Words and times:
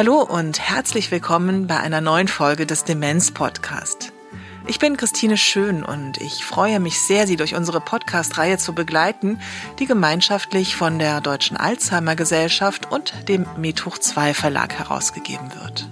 Hallo 0.00 0.22
und 0.22 0.58
herzlich 0.58 1.10
willkommen 1.10 1.66
bei 1.66 1.78
einer 1.78 2.00
neuen 2.00 2.26
Folge 2.26 2.64
des 2.64 2.84
Demenz 2.84 3.32
Podcast. 3.32 4.14
Ich 4.66 4.78
bin 4.78 4.96
Christine 4.96 5.36
Schön 5.36 5.82
und 5.82 6.16
ich 6.18 6.42
freue 6.42 6.80
mich 6.80 7.00
sehr, 7.00 7.26
Sie 7.26 7.36
durch 7.36 7.54
unsere 7.54 7.82
Podcast-Reihe 7.82 8.56
zu 8.56 8.74
begleiten, 8.74 9.38
die 9.78 9.84
gemeinschaftlich 9.84 10.74
von 10.74 10.98
der 10.98 11.20
Deutschen 11.20 11.58
Alzheimer 11.58 12.16
Gesellschaft 12.16 12.90
und 12.90 13.28
dem 13.28 13.46
Methoch 13.58 13.98
2 13.98 14.32
Verlag 14.32 14.72
herausgegeben 14.72 15.52
wird. 15.54 15.90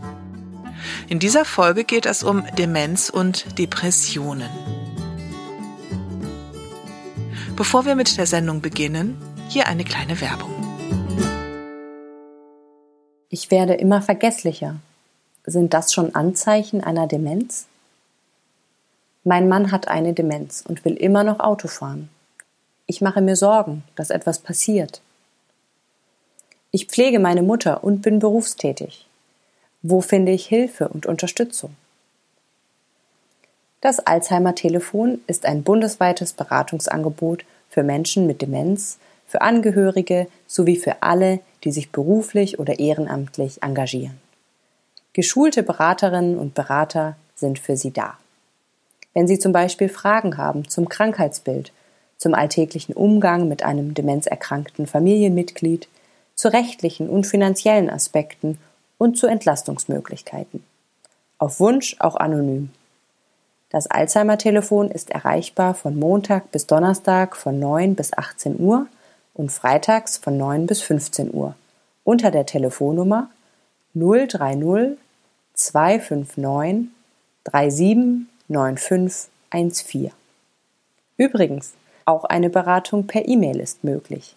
In 1.09 1.18
dieser 1.18 1.46
Folge 1.46 1.84
geht 1.84 2.04
es 2.04 2.22
um 2.22 2.45
Demenz 2.59 3.08
und 3.08 3.58
Depressionen. 3.58 4.50
Bevor 7.57 7.86
wir 7.86 7.94
mit 7.94 8.18
der 8.18 8.26
Sendung 8.26 8.61
beginnen, 8.61 9.16
hier 9.49 9.68
eine 9.68 9.85
kleine 9.85 10.21
Werbung. 10.21 10.52
Ich 13.30 13.50
werde 13.50 13.72
immer 13.72 14.02
vergesslicher. 14.02 14.76
Sind 15.46 15.72
das 15.72 15.94
schon 15.94 16.14
Anzeichen 16.14 16.85
einer 16.85 17.07
Demenz? 17.07 17.64
Mein 19.25 19.49
Mann 19.49 19.72
hat 19.72 19.88
eine 19.88 20.13
Demenz 20.13 20.63
und 20.68 20.85
will 20.85 20.94
immer 20.94 21.25
noch 21.25 21.40
Auto 21.40 21.68
fahren. 21.68 22.11
Ich 22.85 23.00
mache 23.00 23.22
mir 23.22 23.36
Sorgen, 23.36 23.82
dass 23.96 24.11
etwas 24.11 24.40
passiert. 24.40 25.00
Ich 26.71 26.86
pflege 26.86 27.18
meine 27.18 27.43
Mutter 27.43 27.82
und 27.82 28.02
bin 28.02 28.18
berufstätig. 28.18 29.07
Wo 29.82 30.00
finde 30.00 30.32
ich 30.32 30.46
Hilfe 30.46 30.89
und 30.89 31.07
Unterstützung? 31.07 31.77
Das 33.81 34.00
Alzheimer-Telefon 34.00 35.20
ist 35.28 35.47
ein 35.47 35.62
bundesweites 35.62 36.33
Beratungsangebot 36.33 37.45
für 37.70 37.84
Menschen 37.84 38.27
mit 38.27 38.42
Demenz, 38.42 38.98
für 39.28 39.41
Angehörige 39.41 40.27
sowie 40.48 40.77
für 40.77 41.02
alle, 41.02 41.41
die 41.62 41.70
sich 41.70 41.92
beruflich 41.92 42.58
oder 42.58 42.80
ehrenamtlich 42.80 43.62
engagieren. 43.62 44.19
Geschulte 45.12 45.62
Beraterinnen 45.62 46.39
und 46.39 46.55
Berater 46.55 47.17
sind 47.36 47.61
für 47.61 47.77
Sie 47.77 47.92
da. 47.92 48.19
Wenn 49.14 49.28
Sie 49.28 49.39
zum 49.39 49.52
Beispiel 49.52 49.89
Fragen 49.89 50.39
haben 50.39 50.69
zum 50.69 50.89
Krankheitsbild, 50.89 51.72
zum 52.17 52.34
alltäglichen 52.34 52.95
Umgang 52.95 53.47
mit 53.47 53.62
einem 53.62 53.95
demenzerkrankten 53.95 54.89
Familienmitglied, 54.89 55.89
zu 56.34 56.52
rechtlichen 56.52 57.08
und 57.08 57.27
finanziellen 57.27 57.91
Aspekten 57.91 58.58
und 58.98 59.16
zu 59.16 59.27
Entlastungsmöglichkeiten. 59.27 60.62
Auf 61.38 61.60
Wunsch 61.60 61.96
auch 62.00 62.16
anonym. 62.16 62.70
Das 63.70 63.86
Alzheimer-Telefon 63.86 64.90
ist 64.90 65.10
erreichbar 65.10 65.74
von 65.74 65.98
Montag 65.98 66.50
bis 66.50 66.66
Donnerstag 66.66 67.36
von 67.36 67.58
9 67.58 67.94
bis 67.94 68.16
18 68.16 68.58
Uhr 68.58 68.86
und 69.34 69.52
freitags 69.52 70.16
von 70.16 70.36
9 70.36 70.66
bis 70.66 70.82
15 70.82 71.32
Uhr 71.32 71.55
unter 72.02 72.30
der 72.30 72.46
Telefonnummer 72.46 73.28
030 73.94 74.96
259 75.55 76.88
379514. 77.44 80.10
Übrigens, 81.16 81.74
auch 82.05 82.24
eine 82.24 82.48
Beratung 82.48 83.06
per 83.06 83.28
E-Mail 83.28 83.60
ist 83.60 83.84
möglich. 83.84 84.34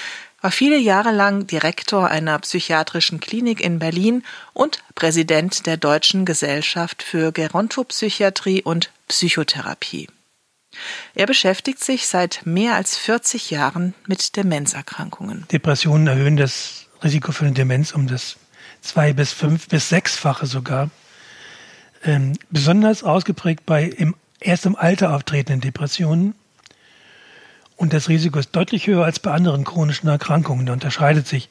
war 0.45 0.51
viele 0.51 0.79
Jahre 0.79 1.11
lang 1.11 1.47
Direktor 1.47 2.11
einer 2.11 2.39
psychiatrischen 2.39 3.19
Klinik 3.19 3.65
in 3.65 3.79
Berlin 3.79 4.23
und 4.53 4.85
Präsident 4.95 5.65
der 5.65 5.79
Deutschen 5.79 6.27
Gesellschaft 6.27 7.03
für 7.03 7.33
Gerontopsychiatrie 7.33 8.63
und 8.63 8.93
Psychotherapie. 9.09 10.07
Er 11.15 11.25
beschäftigt 11.25 11.83
sich 11.83 12.07
seit 12.09 12.43
mehr 12.45 12.75
als 12.75 12.99
40 12.99 13.53
Jahren 13.53 13.95
mit 14.07 14.37
Demenzerkrankungen. 14.37 15.47
Depressionen 15.51 16.09
erhöhen 16.09 16.37
das 16.37 16.89
Risiko 17.03 17.33
für 17.33 17.47
eine 17.47 17.55
Demenz 17.55 17.93
um 17.93 18.07
das 18.07 18.37
zwei 18.83 19.15
bis 19.15 19.33
fünf 19.33 19.69
bis 19.69 19.89
sechsfache 19.89 20.45
sogar. 20.45 20.91
Ähm, 22.05 22.35
besonders 22.51 23.03
ausgeprägt 23.03 23.65
bei 23.65 23.85
im, 23.85 24.15
erst 24.41 24.67
im 24.67 24.77
Alter 24.77 25.15
auftretenden 25.15 25.63
Depressionen 25.63 26.35
und 27.77 27.93
das 27.93 28.09
Risiko 28.09 28.39
ist 28.39 28.55
deutlich 28.55 28.87
höher 28.87 29.05
als 29.05 29.19
bei 29.19 29.33
anderen 29.33 29.65
chronischen 29.65 30.09
Erkrankungen. 30.09 30.67
Da 30.67 30.73
unterscheidet 30.73 31.27
sich 31.27 31.49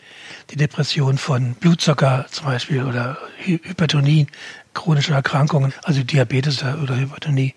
die 0.52 0.56
Depression 0.56 1.18
von 1.18 1.54
Blutzucker 1.56 2.26
zum 2.32 2.46
Beispiel 2.46 2.84
oder 2.84 3.18
Hypertonie, 3.38 4.28
chronische 4.74 5.14
Erkrankungen, 5.14 5.74
also 5.84 6.02
Diabetes 6.02 6.64
oder 6.64 6.96
Hypertonie. 6.96 7.54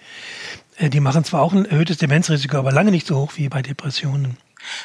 Äh, 0.79 0.91
die 0.91 1.01
machen 1.01 1.25
zwar 1.25 1.43
auch 1.43 1.53
ein 1.53 1.65
erhöhtes 1.65 1.99
Demenzrisiko, 1.99 2.57
aber 2.57 2.73
lange 2.73 2.91
nicht 2.91 3.07
so 3.07 3.17
hoch 3.17 3.33
wie 3.37 3.49
bei 3.49 3.63
Depressionen. 3.63 4.37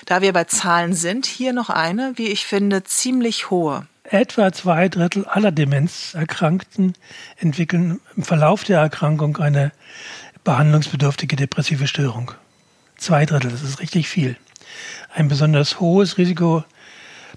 Da 0.06 0.22
wir 0.22 0.32
bei 0.32 0.44
Zahlen 0.44 0.94
sind, 0.94 1.26
hier 1.26 1.54
noch 1.54 1.72
eine, 1.72 2.14
wie 2.16 2.28
ich 2.28 2.46
finde, 2.46 2.84
ziemlich 2.84 3.50
hohe. 3.50 3.88
Etwa 4.04 4.52
zwei 4.52 4.90
Drittel 4.90 5.26
aller 5.26 5.52
Demenzerkrankten 5.52 6.94
entwickeln 7.38 8.00
im 8.16 8.24
Verlauf 8.24 8.64
der 8.64 8.80
Erkrankung 8.80 9.38
eine 9.38 9.72
behandlungsbedürftige 10.44 11.36
depressive 11.36 11.88
Störung. 11.88 12.32
Zwei 13.02 13.26
Drittel, 13.26 13.50
das 13.50 13.64
ist 13.64 13.80
richtig 13.80 14.08
viel. 14.08 14.38
Ein 15.12 15.28
besonders 15.28 15.80
hohes 15.80 16.20
Risiko 16.20 16.64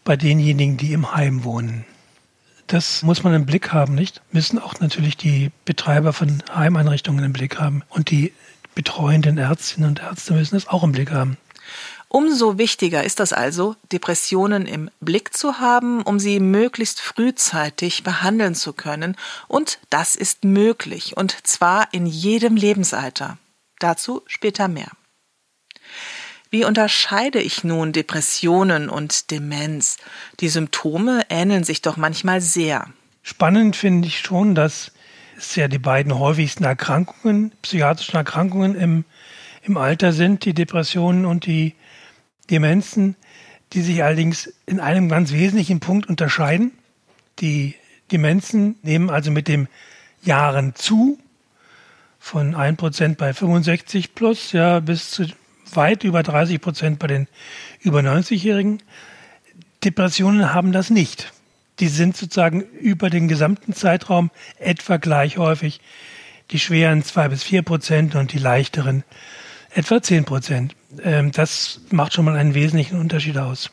bei 0.04 0.14
denjenigen, 0.14 0.76
die 0.76 0.92
im 0.92 1.14
Heim 1.14 1.42
wohnen. 1.42 1.86
Das 2.66 3.02
muss 3.02 3.22
man 3.22 3.32
im 3.32 3.46
Blick 3.46 3.72
haben, 3.72 3.94
nicht? 3.94 4.20
Müssen 4.30 4.58
auch 4.58 4.78
natürlich 4.80 5.16
die 5.16 5.52
Betreiber 5.64 6.12
von 6.12 6.42
Heimeinrichtungen 6.54 7.24
im 7.24 7.32
Blick 7.32 7.58
haben. 7.58 7.82
Und 7.88 8.10
die 8.10 8.34
betreuenden 8.74 9.38
Ärztinnen 9.38 9.88
und 9.88 10.00
Ärzte 10.00 10.34
müssen 10.34 10.54
das 10.54 10.68
auch 10.68 10.84
im 10.84 10.92
Blick 10.92 11.10
haben. 11.10 11.38
Umso 12.08 12.58
wichtiger 12.58 13.02
ist 13.02 13.18
das 13.18 13.32
also, 13.32 13.74
Depressionen 13.90 14.66
im 14.66 14.90
Blick 15.00 15.34
zu 15.34 15.60
haben, 15.60 16.02
um 16.02 16.18
sie 16.18 16.40
möglichst 16.40 17.00
frühzeitig 17.00 18.02
behandeln 18.02 18.54
zu 18.54 18.74
können. 18.74 19.16
Und 19.48 19.78
das 19.88 20.14
ist 20.14 20.44
möglich, 20.44 21.16
und 21.16 21.46
zwar 21.46 21.88
in 21.94 22.04
jedem 22.04 22.54
Lebensalter. 22.54 23.38
Dazu 23.78 24.20
später 24.26 24.68
mehr. 24.68 24.90
Wie 26.54 26.64
unterscheide 26.64 27.40
ich 27.40 27.64
nun 27.64 27.90
Depressionen 27.90 28.88
und 28.88 29.32
Demenz? 29.32 29.96
Die 30.38 30.48
Symptome 30.48 31.22
ähneln 31.28 31.64
sich 31.64 31.82
doch 31.82 31.96
manchmal 31.96 32.40
sehr. 32.40 32.86
Spannend 33.24 33.74
finde 33.74 34.06
ich 34.06 34.20
schon, 34.20 34.54
dass 34.54 34.92
es 35.36 35.56
ja 35.56 35.66
die 35.66 35.80
beiden 35.80 36.16
häufigsten 36.16 36.62
Erkrankungen, 36.62 37.50
psychiatrischen 37.62 38.14
Erkrankungen 38.14 38.76
im, 38.76 39.04
im 39.64 39.76
Alter 39.76 40.12
sind, 40.12 40.44
die 40.44 40.54
Depressionen 40.54 41.26
und 41.26 41.46
die 41.46 41.74
Demenzen, 42.48 43.16
die 43.72 43.82
sich 43.82 44.04
allerdings 44.04 44.54
in 44.64 44.78
einem 44.78 45.08
ganz 45.08 45.32
wesentlichen 45.32 45.80
Punkt 45.80 46.08
unterscheiden. 46.08 46.70
Die 47.40 47.74
Demenzen 48.12 48.76
nehmen 48.82 49.10
also 49.10 49.32
mit 49.32 49.48
dem 49.48 49.66
Jahren 50.22 50.76
zu, 50.76 51.18
von 52.20 52.54
1% 52.54 53.16
bei 53.16 53.34
65 53.34 54.14
plus 54.14 54.52
ja, 54.52 54.78
bis 54.78 55.10
zu 55.10 55.26
weit 55.72 56.04
über 56.04 56.22
30 56.22 56.60
Prozent 56.60 56.98
bei 56.98 57.06
den 57.06 57.28
über 57.80 58.00
90-Jährigen. 58.00 58.82
Depressionen 59.82 60.54
haben 60.54 60.72
das 60.72 60.90
nicht. 60.90 61.32
die 61.80 61.88
sind 61.88 62.16
sozusagen 62.16 62.60
über 62.60 63.10
den 63.10 63.26
gesamten 63.28 63.72
Zeitraum 63.72 64.30
etwa 64.58 64.96
gleich 64.96 65.38
häufig. 65.38 65.80
Die 66.50 66.58
schweren 66.58 67.02
zwei 67.02 67.28
bis 67.28 67.42
vier 67.42 67.62
Prozent 67.62 68.14
und 68.14 68.32
die 68.32 68.38
leichteren 68.38 69.02
etwa 69.74 70.00
zehn 70.00 70.24
Prozent. 70.24 70.76
Ähm, 71.02 71.32
das 71.32 71.80
macht 71.90 72.12
schon 72.12 72.24
mal 72.26 72.36
einen 72.36 72.54
wesentlichen 72.54 72.98
Unterschied 72.98 73.38
aus. 73.38 73.70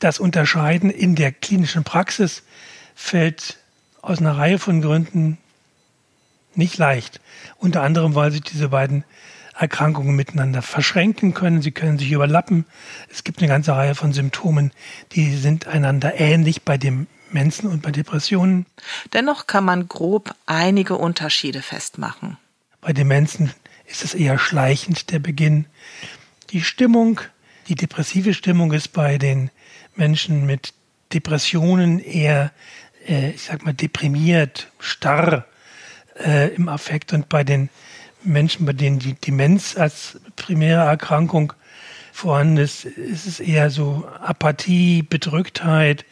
Das 0.00 0.18
Unterscheiden 0.18 0.90
in 0.90 1.14
der 1.14 1.32
klinischen 1.32 1.84
Praxis 1.84 2.42
fällt 2.94 3.58
aus 4.02 4.18
einer 4.18 4.36
Reihe 4.36 4.58
von 4.58 4.80
Gründen 4.80 5.38
nicht 6.54 6.78
leicht. 6.78 7.20
Unter 7.58 7.82
anderem, 7.82 8.14
weil 8.14 8.32
sich 8.32 8.42
diese 8.42 8.70
beiden 8.70 9.04
Erkrankungen 9.58 10.14
miteinander 10.14 10.62
verschränken 10.62 11.34
können. 11.34 11.62
Sie 11.62 11.72
können 11.72 11.98
sich 11.98 12.12
überlappen. 12.12 12.64
Es 13.10 13.24
gibt 13.24 13.40
eine 13.40 13.48
ganze 13.48 13.74
Reihe 13.74 13.94
von 13.94 14.12
Symptomen, 14.12 14.72
die 15.12 15.34
sind 15.36 15.66
einander 15.66 16.18
ähnlich 16.18 16.62
bei 16.62 16.78
dem 16.78 17.08
Mensen 17.30 17.68
und 17.68 17.82
bei 17.82 17.90
Depressionen. 17.90 18.66
Dennoch 19.12 19.46
kann 19.46 19.64
man 19.64 19.88
grob 19.88 20.34
einige 20.46 20.96
Unterschiede 20.96 21.60
festmachen. 21.60 22.38
Bei 22.80 22.92
Demenzen 22.92 23.52
ist 23.86 24.04
es 24.04 24.14
eher 24.14 24.38
schleichend 24.38 25.10
der 25.10 25.18
Beginn. 25.18 25.66
Die 26.50 26.62
Stimmung, 26.62 27.20
die 27.66 27.74
depressive 27.74 28.32
Stimmung 28.34 28.72
ist 28.72 28.92
bei 28.92 29.18
den 29.18 29.50
Menschen 29.94 30.46
mit 30.46 30.72
Depressionen 31.12 31.98
eher, 31.98 32.52
äh, 33.06 33.30
ich 33.30 33.42
sag 33.42 33.64
mal, 33.64 33.74
deprimiert, 33.74 34.70
starr 34.78 35.46
äh, 36.18 36.54
im 36.54 36.68
Affekt 36.68 37.12
und 37.12 37.28
bei 37.28 37.44
den 37.44 37.68
Menschen, 38.22 38.66
bei 38.66 38.72
denen 38.72 38.98
die 38.98 39.14
Demenz 39.14 39.76
als 39.76 40.18
primäre 40.36 40.82
Erkrankung 40.82 41.52
vorhanden 42.12 42.56
ist, 42.56 42.84
ist 42.84 43.26
es 43.26 43.40
eher 43.40 43.70
so 43.70 44.06
Apathie, 44.20 45.02
Bedrücktheit. 45.02 46.04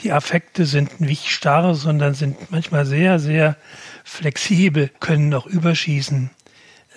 Die 0.00 0.12
Affekte 0.12 0.66
sind 0.66 1.00
nicht 1.00 1.28
starr, 1.28 1.74
sondern 1.74 2.14
sind 2.14 2.50
manchmal 2.50 2.84
sehr, 2.84 3.18
sehr 3.18 3.56
flexibel, 4.04 4.90
können 5.00 5.32
auch 5.34 5.46
überschießen. 5.46 6.30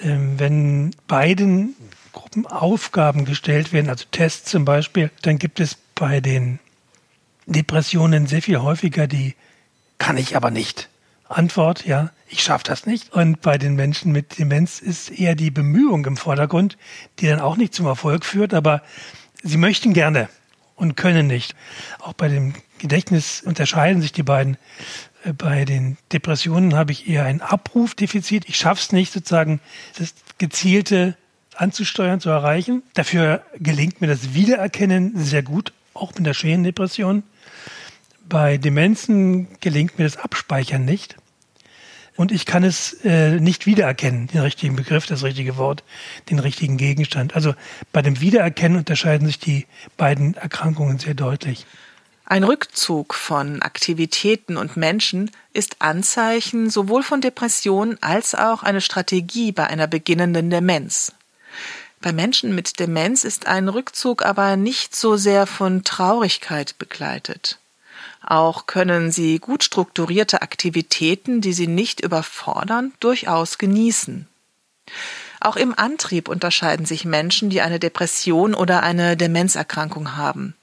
Ähm, 0.02 0.40
wenn 0.40 0.92
beiden 1.08 1.76
Gruppen 2.12 2.46
Aufgaben 2.48 3.26
gestellt 3.26 3.72
werden, 3.72 3.90
also 3.90 4.06
Tests 4.12 4.50
zum 4.50 4.66
Beispiel, 4.66 5.12
dann 5.22 5.38
gibt 5.38 5.60
es 5.60 5.78
bei 5.96 6.20
den 6.20 6.60
Depressionen 7.46 8.28
sehr 8.28 8.42
viel 8.42 8.60
häufiger 8.60 9.08
die 9.08 9.36
kann 10.00 10.18
ich 10.18 10.36
aber 10.36 10.50
nicht. 10.50 10.90
Antwort, 11.30 11.86
ja, 11.86 12.12
ich 12.28 12.44
schaffe 12.44 12.66
das 12.66 12.86
nicht. 12.86 13.14
Und 13.14 13.42
bei 13.42 13.58
den 13.58 13.76
Menschen 13.76 14.12
mit 14.12 14.40
Demenz 14.40 14.80
ist 14.80 15.10
eher 15.10 15.36
die 15.36 15.52
Bemühung 15.52 16.06
im 16.06 16.18
Vordergrund, 16.18 16.78
die 17.20 17.28
dann 17.28 17.40
auch 17.40 17.56
nicht 17.56 17.74
zum 17.74 17.86
Erfolg 17.86 18.26
führt, 18.26 18.54
aber 18.54 18.82
sie 19.44 19.58
möchten 19.58 19.94
gerne 19.94 20.28
und 20.76 20.96
können 20.96 21.28
nicht. 21.28 21.56
Auch 22.00 22.14
bei 22.14 22.28
dem 22.28 22.54
Gedächtnis 22.80 23.42
unterscheiden 23.42 24.02
sich 24.02 24.12
die 24.12 24.24
beiden. 24.24 24.58
Äh, 25.24 25.34
bei 25.34 25.66
den 25.66 25.98
Depressionen 26.12 26.76
habe 26.76 26.92
ich 26.92 27.08
eher 27.08 27.26
ein 27.26 27.42
Abrufdefizit. 27.42 28.48
Ich 28.48 28.58
schaffe 28.58 28.82
es 28.82 28.92
nicht, 28.92 29.12
sozusagen 29.14 29.60
das 29.98 30.14
gezielte 30.38 31.16
anzusteuern, 31.56 32.22
zu 32.22 32.30
erreichen. 32.30 32.84
Dafür 32.94 33.44
gelingt 33.58 34.02
mir 34.02 34.08
das 34.08 34.34
Wiedererkennen 34.34 35.14
sehr 35.16 35.44
gut, 35.44 35.74
auch 35.94 36.14
mit 36.16 36.26
der 36.26 36.34
schweren 36.34 36.64
Depression. 36.64 37.24
Bei 38.30 38.60
Demenzen 38.60 39.48
gelingt 39.60 39.98
mir 39.98 40.06
das 40.06 40.18
Abspeichern 40.18 40.86
nicht. 40.86 41.18
Und 42.16 42.32
ich 42.32 42.46
kann 42.46 42.64
es 42.64 42.94
äh, 43.04 43.40
nicht 43.40 43.66
wiedererkennen, 43.66 44.28
den 44.28 44.42
richtigen 44.42 44.76
Begriff, 44.76 45.08
das 45.08 45.24
richtige 45.24 45.58
Wort, 45.58 45.84
den 46.30 46.38
richtigen 46.38 46.78
Gegenstand. 46.78 47.34
Also 47.34 47.56
bei 47.92 48.04
dem 48.04 48.22
Wiedererkennen 48.22 48.78
unterscheiden 48.78 49.26
sich 49.26 49.40
die 49.40 49.66
beiden 49.98 50.36
Erkrankungen 50.36 51.00
sehr 51.00 51.16
deutlich. 51.16 51.66
Ein 52.26 52.44
Rückzug 52.44 53.16
von 53.16 53.64
Aktivitäten 53.64 54.58
und 54.58 54.78
Menschen 54.78 55.32
ist 55.54 55.78
Anzeichen 55.80 56.70
sowohl 56.70 57.02
von 57.02 57.22
Depression 57.22 57.98
als 58.02 58.36
auch 58.36 58.62
eine 58.62 58.82
Strategie 58.82 59.52
bei 59.52 59.66
einer 59.66 59.88
beginnenden 59.88 60.52
Demenz. 60.52 61.14
Bei 62.00 62.14
Menschen 62.14 62.54
mit 62.54 62.80
Demenz 62.80 63.24
ist 63.24 63.48
ein 63.48 63.70
Rückzug 63.70 64.24
aber 64.24 64.56
nicht 64.56 64.96
so 64.96 65.18
sehr 65.18 65.48
von 65.48 65.84
Traurigkeit 65.84 66.78
begleitet. 66.78 67.58
Auch 68.22 68.68
können 68.68 69.12
sie 69.12 69.40
gut 69.40 69.64
strukturierte 69.64 70.42
Aktivitäten, 70.42 71.42
die 71.42 71.54
sie 71.54 71.68
nicht 71.68 72.02
überfordern, 72.02 72.94
durchaus 73.00 73.58
genießen. 73.58 74.28
Auch 75.42 75.56
im 75.56 75.78
Antrieb 75.78 76.28
unterscheiden 76.28 76.86
sich 76.86 77.06
Menschen, 77.06 77.50
die 77.50 77.62
eine 77.62 77.80
Depression 77.80 78.54
oder 78.54 78.84
eine 78.84 79.16
Demenzerkrankung 79.16 80.18
haben. 80.18 80.56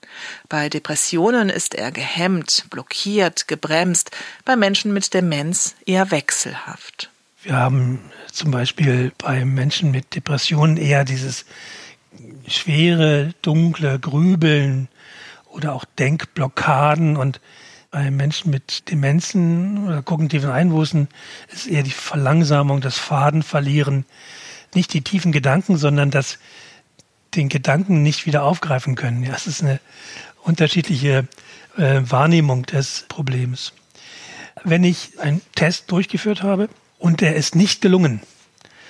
Bei 0.48 0.68
Depressionen 0.68 1.48
ist 1.48 1.74
er 1.74 1.90
gehemmt, 1.92 2.66
blockiert, 2.70 3.48
gebremst, 3.48 4.10
bei 4.44 4.54
Menschen 4.56 4.92
mit 4.92 5.14
Demenz 5.14 5.74
eher 5.86 6.10
wechselhaft. 6.10 7.10
Wir 7.42 7.56
haben 7.56 8.00
zum 8.32 8.50
Beispiel 8.50 9.12
bei 9.18 9.44
Menschen 9.44 9.92
mit 9.92 10.14
Depressionen 10.14 10.76
eher 10.76 11.04
dieses 11.04 11.46
schwere, 12.48 13.32
dunkle 13.42 13.98
Grübeln, 13.98 14.88
oder 15.56 15.74
auch 15.74 15.84
Denkblockaden 15.98 17.16
und 17.16 17.40
bei 17.90 18.10
Menschen 18.10 18.50
mit 18.50 18.90
Demenzen 18.90 19.86
oder 19.86 20.02
kognitiven 20.02 20.50
Einbußen 20.50 21.08
ist 21.52 21.66
eher 21.66 21.82
die 21.82 21.90
Verlangsamung, 21.90 22.80
das 22.80 22.98
Fadenverlieren, 22.98 24.04
nicht 24.74 24.92
die 24.92 25.00
tiefen 25.00 25.32
Gedanken, 25.32 25.78
sondern 25.78 26.10
das 26.10 26.38
den 27.34 27.48
Gedanken 27.48 28.02
nicht 28.02 28.26
wieder 28.26 28.42
aufgreifen 28.42 28.94
können. 28.94 29.22
Ja, 29.22 29.34
es 29.34 29.46
ist 29.46 29.62
eine 29.62 29.80
unterschiedliche 30.42 31.26
äh, 31.76 32.00
Wahrnehmung 32.04 32.64
des 32.66 33.06
Problems. 33.08 33.72
Wenn 34.64 34.84
ich 34.84 35.18
einen 35.20 35.42
Test 35.54 35.90
durchgeführt 35.90 36.42
habe 36.42 36.68
und 36.98 37.20
der 37.20 37.36
ist 37.36 37.54
nicht 37.54 37.80
gelungen, 37.80 38.20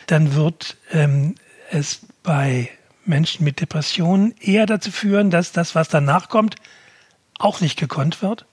dann 0.06 0.34
wird 0.34 0.76
ähm, 0.92 1.34
es 1.70 2.00
bei 2.22 2.70
Menschen 3.08 3.44
mit 3.44 3.60
Depressionen 3.60 4.34
eher 4.40 4.66
dazu 4.66 4.90
führen, 4.90 5.30
dass 5.30 5.52
das, 5.52 5.74
was 5.74 5.88
danach 5.88 6.28
kommt, 6.28 6.56
auch 7.38 7.60
nicht 7.60 7.78
gekonnt 7.78 8.22
wird. 8.22 8.46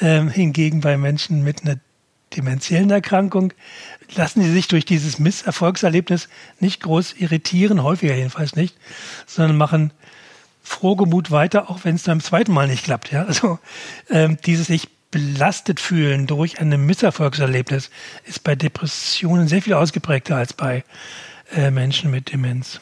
Ähm, 0.00 0.28
hingegen 0.28 0.80
bei 0.80 0.96
Menschen 0.96 1.42
mit 1.42 1.62
einer 1.62 1.78
dementiellen 2.36 2.90
Erkrankung 2.90 3.52
lassen 4.14 4.42
sie 4.42 4.52
sich 4.52 4.68
durch 4.68 4.84
dieses 4.84 5.18
Misserfolgserlebnis 5.18 6.28
nicht 6.60 6.82
groß 6.82 7.14
irritieren, 7.14 7.82
häufiger 7.82 8.14
jedenfalls 8.14 8.54
nicht, 8.54 8.76
sondern 9.26 9.56
machen 9.56 9.92
frohgemut 10.62 11.30
weiter, 11.30 11.70
auch 11.70 11.80
wenn 11.84 11.96
es 11.96 12.04
beim 12.04 12.20
zweiten 12.20 12.52
Mal 12.52 12.68
nicht 12.68 12.84
klappt. 12.84 13.10
Ja? 13.10 13.24
Also 13.24 13.58
ähm, 14.10 14.38
dieses 14.44 14.66
sich 14.66 14.88
belastet 15.10 15.80
fühlen 15.80 16.26
durch 16.26 16.60
ein 16.60 16.68
Misserfolgserlebnis 16.84 17.90
ist 18.24 18.44
bei 18.44 18.54
Depressionen 18.54 19.48
sehr 19.48 19.62
viel 19.62 19.72
ausgeprägter 19.72 20.36
als 20.36 20.52
bei 20.52 20.84
äh, 21.54 21.70
Menschen 21.70 22.10
mit 22.10 22.30
Demenz. 22.32 22.80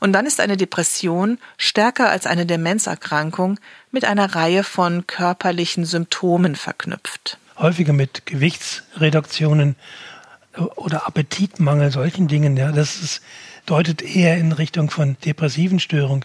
Und 0.00 0.12
dann 0.12 0.26
ist 0.26 0.40
eine 0.40 0.56
Depression 0.56 1.38
stärker 1.56 2.10
als 2.10 2.26
eine 2.26 2.46
Demenzerkrankung 2.46 3.58
mit 3.90 4.04
einer 4.04 4.34
Reihe 4.34 4.64
von 4.64 5.06
körperlichen 5.06 5.84
Symptomen 5.84 6.56
verknüpft. 6.56 7.38
Häufiger 7.58 7.92
mit 7.92 8.26
Gewichtsreduktionen 8.26 9.76
oder 10.76 11.06
Appetitmangel, 11.06 11.90
solchen 11.90 12.28
Dingen. 12.28 12.56
Ja, 12.56 12.72
das 12.72 13.00
ist, 13.00 13.22
deutet 13.66 14.02
eher 14.02 14.36
in 14.38 14.52
Richtung 14.52 14.90
von 14.90 15.16
depressiven 15.24 15.80
Störung. 15.80 16.24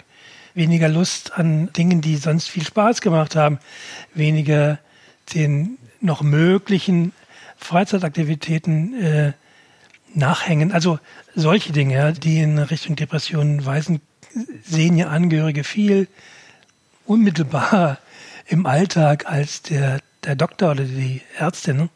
Weniger 0.54 0.90
Lust 0.90 1.34
an 1.34 1.72
Dingen, 1.74 2.02
die 2.02 2.18
sonst 2.18 2.48
viel 2.48 2.66
Spaß 2.66 3.02
gemacht 3.02 3.36
haben. 3.36 3.60
Weniger 4.14 4.80
den 5.34 5.78
noch 6.00 6.22
möglichen 6.22 7.14
Freizeitaktivitäten 7.58 9.02
äh, 9.02 9.34
nachhängen. 10.14 10.72
Also 10.72 11.00
solche 11.36 11.72
Dinge, 11.72 12.14
die 12.14 12.40
in 12.40 12.58
Richtung 12.60 12.96
Depressionen 12.96 13.66
weisen, 13.66 14.02
sehen 14.64 14.98
ja 14.98 15.08
Angehörige 15.08 15.64
viel 15.64 16.08
unmittelbar 17.06 18.00
im 18.48 18.66
Alltag 18.66 19.26
als 19.28 19.62
der, 19.62 20.00
der 20.24 20.36
Doktor 20.36 20.72
oder 20.72 20.86
die 20.86 21.22
Ärztin. 21.38 21.90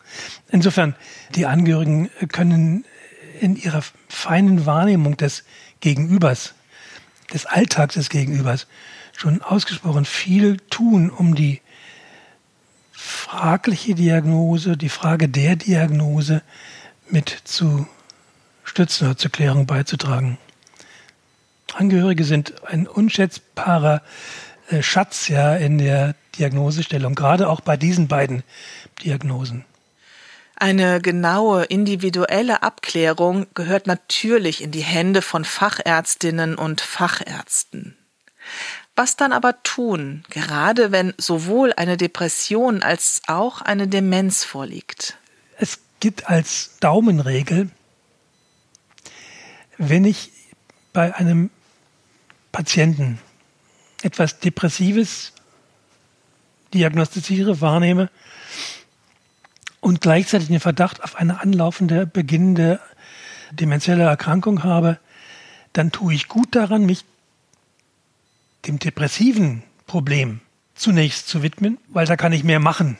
Insofern, 0.49 0.95
die 1.35 1.45
Angehörigen 1.45 2.09
können 2.29 2.85
in 3.39 3.55
ihrer 3.55 3.83
feinen 4.07 4.65
Wahrnehmung 4.65 5.17
des 5.17 5.43
Gegenübers, 5.79 6.53
des 7.33 7.45
Alltags 7.45 7.95
des 7.95 8.09
Gegenübers, 8.09 8.67
schon 9.15 9.41
ausgesprochen 9.41 10.05
viel 10.05 10.57
tun, 10.69 11.09
um 11.09 11.35
die 11.35 11.61
fragliche 12.91 13.95
Diagnose, 13.95 14.77
die 14.77 14.89
Frage 14.89 15.27
der 15.29 15.55
Diagnose 15.55 16.41
mit 17.09 17.29
zu 17.43 17.87
stützen 18.67 19.07
oder 19.07 19.17
zur 19.17 19.31
Klärung 19.31 19.65
beizutragen. 19.65 20.37
Angehörige 21.73 22.23
sind 22.23 22.65
ein 22.65 22.87
unschätzbarer 22.87 24.01
äh, 24.69 24.81
Schatz 24.81 25.27
ja 25.27 25.55
in 25.55 25.77
der 25.77 26.15
Diagnosestellung, 26.37 27.15
gerade 27.15 27.49
auch 27.49 27.61
bei 27.61 27.77
diesen 27.77 28.07
beiden 28.07 28.43
Diagnosen. 29.03 29.65
Eine 30.55 31.01
genaue 31.01 31.65
individuelle 31.65 32.63
Abklärung 32.63 33.45
gehört 33.53 33.85
natürlich 33.85 34.63
in 34.63 34.71
die 34.71 34.81
Hände 34.81 35.21
von 35.21 35.45
Fachärztinnen 35.45 36.55
und 36.55 36.81
Fachärzten. 36.81 37.95
Was 38.95 39.15
dann 39.15 39.33
aber 39.33 39.61
tun, 39.61 40.23
gerade 40.31 40.91
wenn 40.91 41.13
sowohl 41.19 41.73
eine 41.73 41.97
Depression 41.97 42.81
als 42.81 43.21
auch 43.27 43.61
eine 43.61 43.87
Demenz 43.87 44.43
vorliegt? 44.43 45.19
Es 45.59 45.79
gibt 45.99 46.27
als 46.27 46.77
Daumenregel, 46.79 47.69
wenn 49.77 50.05
ich 50.05 50.31
bei 50.93 51.15
einem 51.15 51.49
Patienten 52.51 53.19
etwas 54.01 54.39
Depressives 54.39 55.33
diagnostiziere, 56.73 57.61
wahrnehme 57.61 58.09
und 59.79 60.01
gleichzeitig 60.01 60.47
den 60.47 60.59
Verdacht 60.59 61.03
auf 61.03 61.15
eine 61.15 61.41
anlaufende, 61.41 62.05
beginnende 62.05 62.79
demenzielle 63.51 64.03
Erkrankung 64.03 64.63
habe, 64.63 64.99
dann 65.73 65.91
tue 65.91 66.13
ich 66.13 66.27
gut 66.27 66.55
daran, 66.55 66.85
mich 66.85 67.05
dem 68.65 68.79
depressiven 68.79 69.63
Problem 69.85 70.41
zunächst 70.75 71.27
zu 71.27 71.43
widmen, 71.43 71.77
weil 71.87 72.05
da 72.05 72.17
kann 72.17 72.33
ich 72.33 72.43
mehr 72.43 72.59
machen 72.59 72.97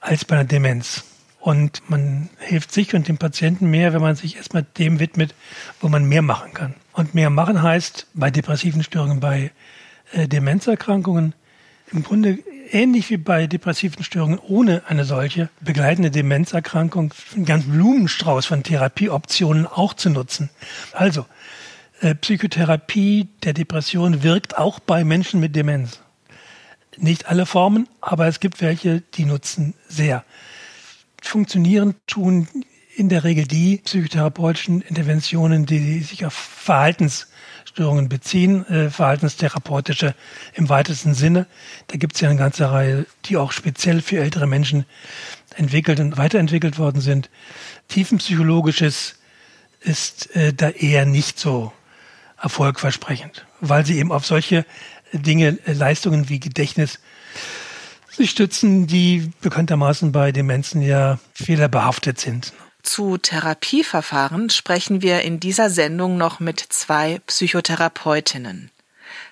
als 0.00 0.24
bei 0.24 0.36
einer 0.36 0.44
Demenz. 0.44 1.04
Und 1.44 1.82
man 1.90 2.30
hilft 2.38 2.72
sich 2.72 2.94
und 2.94 3.06
dem 3.06 3.18
Patienten 3.18 3.68
mehr, 3.68 3.92
wenn 3.92 4.00
man 4.00 4.16
sich 4.16 4.36
erstmal 4.36 4.64
dem 4.78 4.98
widmet, 4.98 5.34
wo 5.78 5.90
man 5.90 6.06
mehr 6.06 6.22
machen 6.22 6.54
kann. 6.54 6.74
Und 6.94 7.14
mehr 7.14 7.28
machen 7.28 7.60
heißt 7.60 8.06
bei 8.14 8.30
depressiven 8.30 8.82
Störungen, 8.82 9.20
bei 9.20 9.50
äh, 10.12 10.26
Demenzerkrankungen 10.26 11.34
im 11.92 12.02
Grunde 12.02 12.38
ähnlich 12.70 13.10
wie 13.10 13.18
bei 13.18 13.46
depressiven 13.46 14.02
Störungen 14.04 14.38
ohne 14.38 14.84
eine 14.88 15.04
solche 15.04 15.50
begleitende 15.60 16.10
Demenzerkrankung 16.10 17.12
einen 17.34 17.44
ganzen 17.44 17.72
Blumenstrauß 17.72 18.46
von 18.46 18.62
Therapieoptionen 18.62 19.66
auch 19.66 19.92
zu 19.92 20.08
nutzen. 20.08 20.48
Also 20.92 21.26
äh, 22.00 22.14
Psychotherapie 22.14 23.28
der 23.42 23.52
Depression 23.52 24.22
wirkt 24.22 24.56
auch 24.56 24.80
bei 24.80 25.04
Menschen 25.04 25.40
mit 25.40 25.54
Demenz. 25.54 26.00
Nicht 26.96 27.26
alle 27.26 27.44
Formen, 27.44 27.86
aber 28.00 28.28
es 28.28 28.40
gibt 28.40 28.62
welche, 28.62 29.02
die 29.12 29.26
nutzen 29.26 29.74
sehr. 29.90 30.24
Funktionieren 31.24 31.94
tun 32.06 32.48
in 32.94 33.08
der 33.08 33.24
Regel 33.24 33.46
die 33.46 33.78
psychotherapeutischen 33.78 34.82
Interventionen, 34.82 35.66
die 35.66 36.00
sich 36.00 36.24
auf 36.26 36.34
Verhaltensstörungen 36.34 38.08
beziehen, 38.08 38.64
äh, 38.68 38.90
verhaltenstherapeutische 38.90 40.14
im 40.52 40.68
weitesten 40.68 41.14
Sinne. 41.14 41.46
Da 41.88 41.96
gibt 41.96 42.14
es 42.14 42.20
ja 42.20 42.28
eine 42.28 42.38
ganze 42.38 42.70
Reihe, 42.70 43.06
die 43.24 43.36
auch 43.36 43.52
speziell 43.52 44.00
für 44.00 44.18
ältere 44.18 44.46
Menschen 44.46 44.84
entwickelt 45.56 45.98
und 45.98 46.16
weiterentwickelt 46.18 46.78
worden 46.78 47.00
sind. 47.00 47.30
Tiefenpsychologisches 47.88 49.16
ist 49.80 50.34
äh, 50.36 50.52
da 50.52 50.68
eher 50.68 51.04
nicht 51.04 51.40
so 51.40 51.72
erfolgversprechend, 52.40 53.46
weil 53.60 53.84
sie 53.84 53.98
eben 53.98 54.12
auf 54.12 54.26
solche 54.26 54.64
Dinge, 55.12 55.58
äh, 55.64 55.72
Leistungen 55.72 56.28
wie 56.28 56.38
Gedächtnis 56.38 57.00
sich 58.16 58.30
stützen, 58.30 58.86
die 58.86 59.30
bekanntermaßen 59.40 60.12
bei 60.12 60.32
Demenzen 60.32 60.82
ja 60.82 61.18
fehlerbehaftet 61.34 62.20
sind. 62.20 62.52
Zu 62.82 63.16
Therapieverfahren 63.16 64.50
sprechen 64.50 65.00
wir 65.00 65.22
in 65.22 65.40
dieser 65.40 65.70
Sendung 65.70 66.18
noch 66.18 66.38
mit 66.38 66.60
zwei 66.60 67.20
Psychotherapeutinnen. 67.26 68.70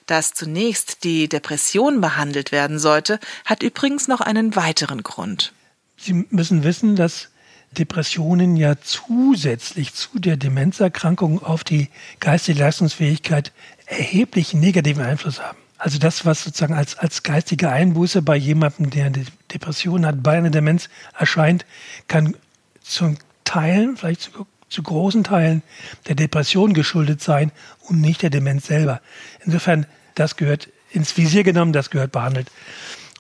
Dass 0.07 0.33
zunächst 0.33 1.05
die 1.05 1.29
Depression 1.29 2.01
behandelt 2.01 2.51
werden 2.51 2.79
sollte, 2.79 3.21
hat 3.45 3.63
übrigens 3.63 4.09
noch 4.09 4.21
einen 4.21 4.57
weiteren 4.57 5.03
Grund. 5.03 5.53
Sie 5.97 6.27
müssen 6.31 6.65
wissen, 6.65 6.97
dass 6.97 7.29
Depressionen 7.73 8.57
ja 8.57 8.75
zusätzlich 8.81 9.95
zu 9.95 10.19
der 10.19 10.37
Demenzerkrankung 10.37 11.43
auf 11.43 11.65
die 11.65 11.89
geistige 12.21 12.59
Leistungsfähigkeit 12.59 13.53
erheblich 13.87 14.55
negativen 14.55 15.03
Einfluss 15.03 15.41
haben. 15.41 15.59
Also 15.83 15.99
das, 15.99 16.25
was 16.25 16.45
sozusagen 16.45 16.75
als, 16.75 16.97
als 16.97 17.25
geistige 17.25 17.69
Einbuße 17.69 18.23
bei 18.23 18.37
jemandem, 18.37 18.91
der 18.91 19.07
eine 19.07 19.25
Depression 19.53 20.07
hat, 20.07 20.23
bei 20.23 20.39
einer 20.39 20.51
Demenz 20.51 20.89
erscheint, 21.19 21.67
kann 22.07 22.37
zum 22.81 23.19
Teilen, 23.43 23.97
vielleicht 23.97 24.21
zu, 24.21 24.47
zu 24.69 24.85
großen 24.85 25.25
Teilen 25.25 25.65
der 26.07 26.15
Depression 26.15 26.73
geschuldet 26.73 27.21
sein 27.21 27.51
und 27.81 28.01
nicht 28.01 28.23
der 28.23 28.31
Demenz 28.31 28.69
selber. 28.69 29.01
Insofern, 29.45 29.87
das 30.15 30.37
gehört 30.37 30.69
ins 30.93 31.17
Visier 31.17 31.43
genommen, 31.43 31.73
das 31.73 31.91
gehört 31.91 32.13
behandelt. 32.13 32.49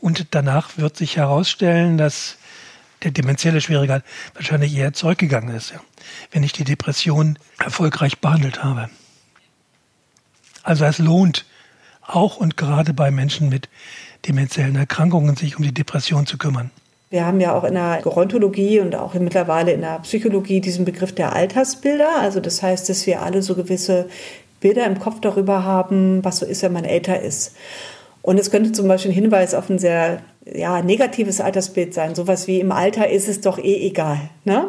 Und 0.00 0.28
danach 0.30 0.78
wird 0.78 0.96
sich 0.96 1.16
herausstellen, 1.16 1.98
dass 1.98 2.36
der 3.02 3.10
demenzielle 3.10 3.60
Schwierigkeit 3.60 4.04
wahrscheinlich 4.34 4.72
eher 4.72 4.92
zurückgegangen 4.92 5.52
ist, 5.52 5.72
ja, 5.72 5.80
wenn 6.30 6.44
ich 6.44 6.52
die 6.52 6.62
Depression 6.62 7.40
erfolgreich 7.58 8.20
behandelt 8.20 8.62
habe. 8.62 8.88
Also 10.62 10.84
es 10.84 10.98
lohnt 10.98 11.44
auch 12.06 12.36
und 12.36 12.56
gerade 12.56 12.94
bei 12.94 13.10
Menschen 13.10 13.48
mit 13.48 13.68
demenziellen 14.26 14.76
Erkrankungen 14.76 15.36
sich 15.36 15.56
um 15.56 15.62
die 15.62 15.74
Depression 15.74 16.26
zu 16.26 16.38
kümmern. 16.38 16.70
Wir 17.10 17.26
haben 17.26 17.40
ja 17.40 17.54
auch 17.54 17.64
in 17.64 17.74
der 17.74 18.00
Gerontologie 18.02 18.80
und 18.80 18.94
auch 18.94 19.12
mittlerweile 19.14 19.72
in 19.72 19.82
der 19.82 19.98
Psychologie 19.98 20.60
diesen 20.60 20.86
Begriff 20.86 21.14
der 21.14 21.34
Altersbilder. 21.34 22.08
Also 22.20 22.40
das 22.40 22.62
heißt, 22.62 22.88
dass 22.88 23.06
wir 23.06 23.20
alle 23.20 23.42
so 23.42 23.54
gewisse 23.54 24.08
Bilder 24.60 24.86
im 24.86 24.98
Kopf 24.98 25.20
darüber 25.20 25.64
haben, 25.64 26.24
was 26.24 26.38
so 26.38 26.46
ist, 26.46 26.62
wenn 26.62 26.72
man 26.72 26.84
älter 26.84 27.20
ist. 27.20 27.54
Und 28.22 28.38
es 28.38 28.50
könnte 28.50 28.72
zum 28.72 28.88
Beispiel 28.88 29.10
ein 29.10 29.14
Hinweis 29.14 29.52
auf 29.52 29.68
ein 29.68 29.78
sehr 29.78 30.22
ja, 30.46 30.80
negatives 30.80 31.40
Altersbild 31.40 31.92
sein. 31.92 32.14
Sowas 32.14 32.46
wie 32.46 32.60
im 32.60 32.72
Alter 32.72 33.10
ist 33.10 33.28
es 33.28 33.40
doch 33.40 33.58
eh 33.58 33.86
egal. 33.86 34.30
Ne? 34.44 34.68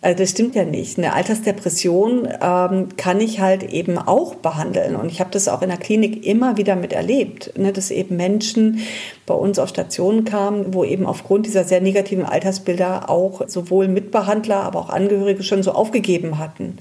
Also 0.00 0.18
das 0.18 0.30
stimmt 0.30 0.54
ja 0.54 0.64
nicht. 0.64 0.96
Eine 0.96 1.12
Altersdepression 1.12 2.28
ähm, 2.40 2.96
kann 2.96 3.20
ich 3.20 3.40
halt 3.40 3.64
eben 3.64 3.98
auch 3.98 4.36
behandeln. 4.36 4.94
Und 4.94 5.10
ich 5.10 5.18
habe 5.18 5.30
das 5.32 5.48
auch 5.48 5.60
in 5.60 5.70
der 5.70 5.78
Klinik 5.78 6.24
immer 6.24 6.56
wieder 6.56 6.76
miterlebt, 6.76 7.58
ne, 7.58 7.72
dass 7.72 7.90
eben 7.90 8.16
Menschen 8.16 8.80
bei 9.26 9.34
uns 9.34 9.58
auf 9.58 9.70
Stationen 9.70 10.24
kamen, 10.24 10.72
wo 10.72 10.84
eben 10.84 11.04
aufgrund 11.04 11.46
dieser 11.46 11.64
sehr 11.64 11.80
negativen 11.80 12.24
Altersbilder 12.24 13.10
auch 13.10 13.48
sowohl 13.48 13.88
Mitbehandler, 13.88 14.62
aber 14.62 14.78
auch 14.78 14.90
Angehörige 14.90 15.42
schon 15.42 15.64
so 15.64 15.72
aufgegeben 15.72 16.38
hatten. 16.38 16.78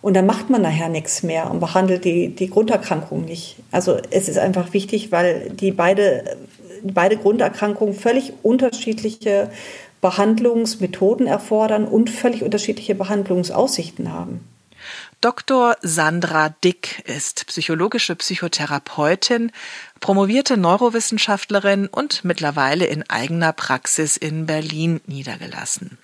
Und 0.00 0.14
dann 0.14 0.26
macht 0.26 0.48
man 0.48 0.62
nachher 0.62 0.88
nichts 0.88 1.22
mehr 1.22 1.50
und 1.50 1.60
behandelt 1.60 2.04
die, 2.04 2.28
die 2.28 2.48
Grunderkrankung 2.48 3.24
nicht. 3.24 3.56
Also 3.72 3.96
es 4.10 4.28
ist 4.28 4.38
einfach 4.38 4.72
wichtig, 4.72 5.12
weil 5.12 5.50
die 5.50 5.70
beide, 5.70 6.36
beide 6.82 7.16
Grunderkrankungen 7.16 7.94
völlig 7.94 8.32
unterschiedliche 8.42 9.50
Behandlungsmethoden 10.04 11.26
erfordern 11.26 11.86
und 11.86 12.10
völlig 12.10 12.42
unterschiedliche 12.42 12.94
Behandlungsaussichten 12.94 14.12
haben. 14.12 14.46
Dr. 15.22 15.78
Sandra 15.80 16.50
Dick 16.50 17.02
ist 17.06 17.46
psychologische 17.46 18.14
Psychotherapeutin, 18.14 19.50
promovierte 20.00 20.58
Neurowissenschaftlerin 20.58 21.86
und 21.86 22.22
mittlerweile 22.22 22.84
in 22.84 23.08
eigener 23.08 23.54
Praxis 23.54 24.18
in 24.18 24.44
Berlin 24.44 25.00
niedergelassen. 25.06 25.96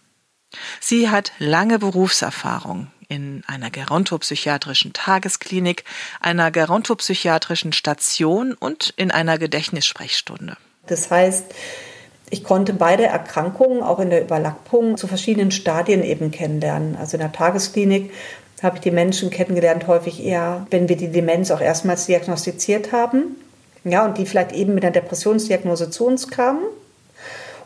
Sie 0.81 1.11
hat 1.11 1.33
lange 1.39 1.79
Berufserfahrung 1.79 2.87
in 3.09 3.45
einer 3.47 3.71
gerontopsychiatrischen 3.71 4.95
Tagesklinik, 4.95 5.85
einer 6.21 6.51
gerontopsychiatrischen 6.51 7.75
Station 7.75 8.55
und 8.55 8.95
in 8.97 9.11
einer 9.11 9.37
Gedächtnissprechstunde. 9.37 10.57
Das 10.87 11.11
heißt, 11.11 11.55
ich 12.31 12.45
konnte 12.45 12.73
beide 12.73 13.05
Erkrankungen 13.05 13.83
auch 13.83 13.99
in 13.99 14.11
der 14.11 14.23
Überlappung 14.23 14.97
zu 14.97 15.09
verschiedenen 15.09 15.51
Stadien 15.51 16.05
eben 16.05 16.31
kennenlernen. 16.31 16.97
Also 16.97 17.17
in 17.17 17.21
der 17.21 17.33
Tagesklinik 17.33 18.13
habe 18.63 18.77
ich 18.77 18.83
die 18.83 18.93
Menschen 18.93 19.31
kennengelernt, 19.31 19.89
häufig 19.89 20.25
eher, 20.25 20.67
wenn 20.71 20.89
wir 20.89 20.97
die 20.97 21.09
Demenz 21.09 21.51
auch 21.51 21.61
erstmals 21.61 22.07
diagnostiziert 22.07 22.93
haben. 22.93 23.37
Ja, 23.83 24.05
und 24.05 24.19
die 24.19 24.27
vielleicht 24.27 24.53
eben 24.53 24.75
mit 24.75 24.85
einer 24.85 24.93
Depressionsdiagnose 24.93 25.91
zu 25.91 26.07
uns 26.07 26.29
kamen. 26.29 26.63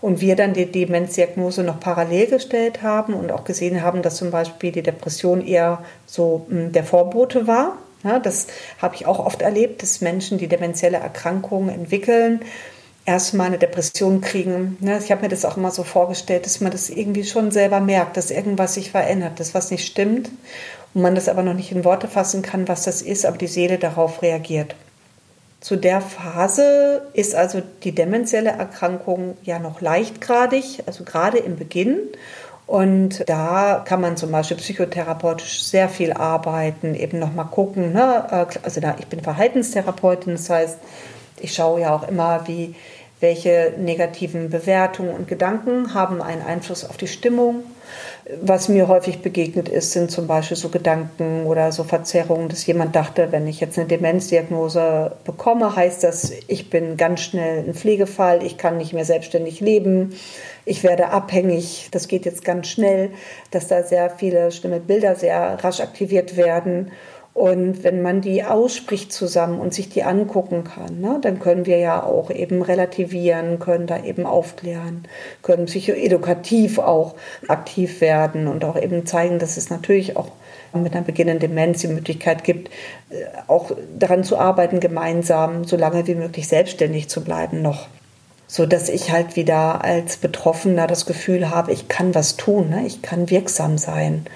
Und 0.01 0.21
wir 0.21 0.37
dann 0.37 0.53
die 0.53 0.71
Demenzdiagnose 0.71 1.63
noch 1.63 1.81
parallel 1.81 2.27
gestellt 2.27 2.83
haben 2.83 3.15
und 3.15 3.33
auch 3.33 3.45
gesehen 3.45 3.83
haben, 3.83 4.03
dass 4.03 4.17
zum 4.17 4.31
Beispiel 4.31 4.71
die 4.71 4.83
Depression 4.83 5.45
eher 5.45 5.83
so 6.07 6.47
hm, 6.49 6.73
der 6.73 6.85
Vorbote 6.85 7.47
war. 7.47 7.79
Ja, 8.05 8.19
das 8.19 8.49
habe 8.81 8.95
ich 8.97 9.07
auch 9.07 9.19
oft 9.19 9.41
erlebt, 9.41 9.83
dass 9.83 10.03
Menschen, 10.03 10.37
die 10.37 10.47
demenzielle 10.47 10.99
Erkrankungen 10.99 11.71
entwickeln, 11.71 12.41
erstmal 13.07 13.49
eine 13.49 13.59
Depression 13.59 14.21
kriegen. 14.21 14.77
Ne? 14.81 14.99
Ich 14.99 15.11
habe 15.11 15.23
mir 15.23 15.29
das 15.29 15.45
auch 15.45 15.57
immer 15.57 15.71
so 15.71 15.85
vorgestellt, 15.85 16.47
dass 16.47 16.61
man 16.61 16.73
das 16.73 16.89
irgendwie 16.89 17.25
schon 17.25 17.51
selber 17.51 17.81
merkt, 17.81 18.17
dass 18.17 18.31
irgendwas 18.31 18.75
sich 18.75 18.91
verändert, 18.91 19.41
dass 19.41 19.55
was 19.55 19.71
nicht 19.71 19.87
stimmt 19.87 20.31
und 20.95 21.03
man 21.03 21.15
das 21.15 21.29
aber 21.29 21.43
noch 21.43 21.55
nicht 21.55 21.73
in 21.73 21.85
Worte 21.85 22.09
fassen 22.09 22.43
kann, 22.43 22.69
was 22.69 22.85
das 22.85 23.03
ist, 23.03 23.27
aber 23.27 23.37
die 23.37 23.47
Seele 23.47 23.79
darauf 23.79 24.23
reagiert. 24.23 24.75
Zu 25.61 25.77
der 25.77 26.03
Phase 26.03 27.03
ist 27.15 27.35
also 27.35 27.63
die 27.85 27.95
demenzielle 27.95 28.51
Erkrankung 28.51 29.37
ja 29.45 29.59
noch 29.59 29.81
leichtgradig, 29.81 30.83
also 30.87 31.05
gerade 31.05 31.39
im 31.39 31.57
Beginn. 31.57 32.01
Und 32.67 33.29
da 33.29 33.83
kann 33.85 34.01
man 34.01 34.17
zum 34.17 34.31
Beispiel 34.31 34.57
psychotherapeutisch 34.59 35.63
sehr 35.65 35.89
viel 35.89 36.13
arbeiten, 36.13 36.95
eben 36.95 37.19
nochmal 37.19 37.47
gucken. 37.47 37.93
Ne? 37.93 38.31
Also 38.63 38.81
da, 38.81 38.97
ich 38.99 39.07
bin 39.07 39.21
Verhaltenstherapeutin, 39.21 40.35
das 40.35 40.49
heißt, 40.49 40.79
ich 41.41 41.55
schaue 41.55 41.81
ja 41.81 41.95
auch 41.95 42.09
immer, 42.09 42.47
wie 42.47 42.75
welche 43.21 43.73
negativen 43.79 44.51
Bewertungen 44.51 45.15
und 45.15 45.29
Gedanken 45.29 45.95
haben 45.95 46.21
einen 46.21 46.43
Einfluss 46.43 46.85
auf 46.85 46.97
die 46.97 47.09
Stimmung. 47.09 47.65
Was 48.41 48.69
mir 48.69 48.89
häufig 48.89 49.21
begegnet 49.21 49.69
ist, 49.69 49.93
sind 49.93 50.11
zum 50.11 50.27
Beispiel 50.27 50.57
so 50.57 50.71
Gedanken 50.71 51.45
oder 51.45 51.73
so 51.73 51.85
Verzerrungen, 51.85 52.49
dass 52.49 52.67
jemand 52.67 52.97
dachte, 52.97 53.33
wenn 53.33 53.47
ich 53.47 53.61
jetzt 53.61 53.79
eine 53.79 53.87
Demenzdiagnose 53.87 55.13
bekomme, 55.25 55.77
heißt 55.77 56.03
das, 56.03 56.33
ich 56.49 56.71
bin 56.71 56.97
ganz 56.97 57.21
schnell 57.21 57.65
ein 57.69 57.75
Pflegefall, 57.75 58.43
ich 58.43 58.57
kann 58.57 58.79
nicht 58.79 58.95
mehr 58.95 59.05
selbstständig 59.05 59.61
leben, 59.61 60.15
ich 60.65 60.83
werde 60.83 61.11
abhängig, 61.11 61.89
das 61.91 62.09
geht 62.09 62.25
jetzt 62.25 62.45
ganz 62.45 62.69
schnell, 62.69 63.11
dass 63.51 63.69
da 63.69 63.83
sehr 63.83 64.09
viele 64.09 64.51
schlimme 64.51 64.81
Bilder 64.81 65.15
sehr 65.17 65.63
rasch 65.63 65.81
aktiviert 65.81 66.39
werden. 66.39 66.91
Und 67.35 67.83
wenn 67.83 68.01
man 68.01 68.21
die 68.21 68.45
ausspricht 68.45 69.13
zusammen 69.13 69.59
und 69.59 69.75
sich 69.75 69.89
die 69.89 70.05
angucken 70.05 70.63
kann, 70.63 71.01
ne, 71.01 71.19
dann 71.21 71.41
können 71.41 71.67
wir 71.67 71.79
ja 71.79 72.01
auch 72.01 72.31
eben 72.31 72.63
relativieren, 72.63 73.59
können 73.59 73.89
da 73.89 74.05
eben 74.05 74.25
aufklären, 74.25 75.03
können 75.43 75.67
psychoedukativ 75.67 76.79
auch 76.79 77.17
aktiv 77.49 78.01
werden 78.01 78.47
und 78.47 78.65
auch 78.65 78.81
eben 78.81 79.05
zeigen, 79.05 79.41
dass 79.41 79.57
es 79.57 79.69
natürlich 79.69 80.17
auch 80.17 80.29
mit 80.73 80.95
einer 80.95 81.05
beginnenden 81.05 81.51
Demenz 81.51 81.81
die 81.81 81.89
Möglichkeit 81.89 82.45
gibt, 82.45 82.69
äh, 83.11 83.25
auch 83.49 83.73
daran 83.99 84.23
zu 84.23 84.39
arbeiten, 84.39 84.79
gemeinsam 84.79 85.65
so 85.65 85.77
lange 85.77 86.07
wie 86.07 86.15
möglich 86.15 86.47
selbstständig 86.47 87.09
zu 87.09 87.25
bleiben 87.25 87.63
noch. 87.63 87.89
So 88.47 88.65
dass 88.65 88.89
ich 88.89 89.11
halt 89.11 89.35
wieder 89.35 89.83
als 89.83 90.19
Betroffener 90.19 90.87
das 90.87 91.05
Gefühl 91.05 91.51
habe, 91.51 91.73
ich 91.73 91.89
kann 91.89 92.15
was 92.15 92.37
tun, 92.37 92.71
ne? 92.71 92.87
ich 92.87 93.03
kann 93.03 93.29
wirksam 93.29 93.77
sein 93.77 94.27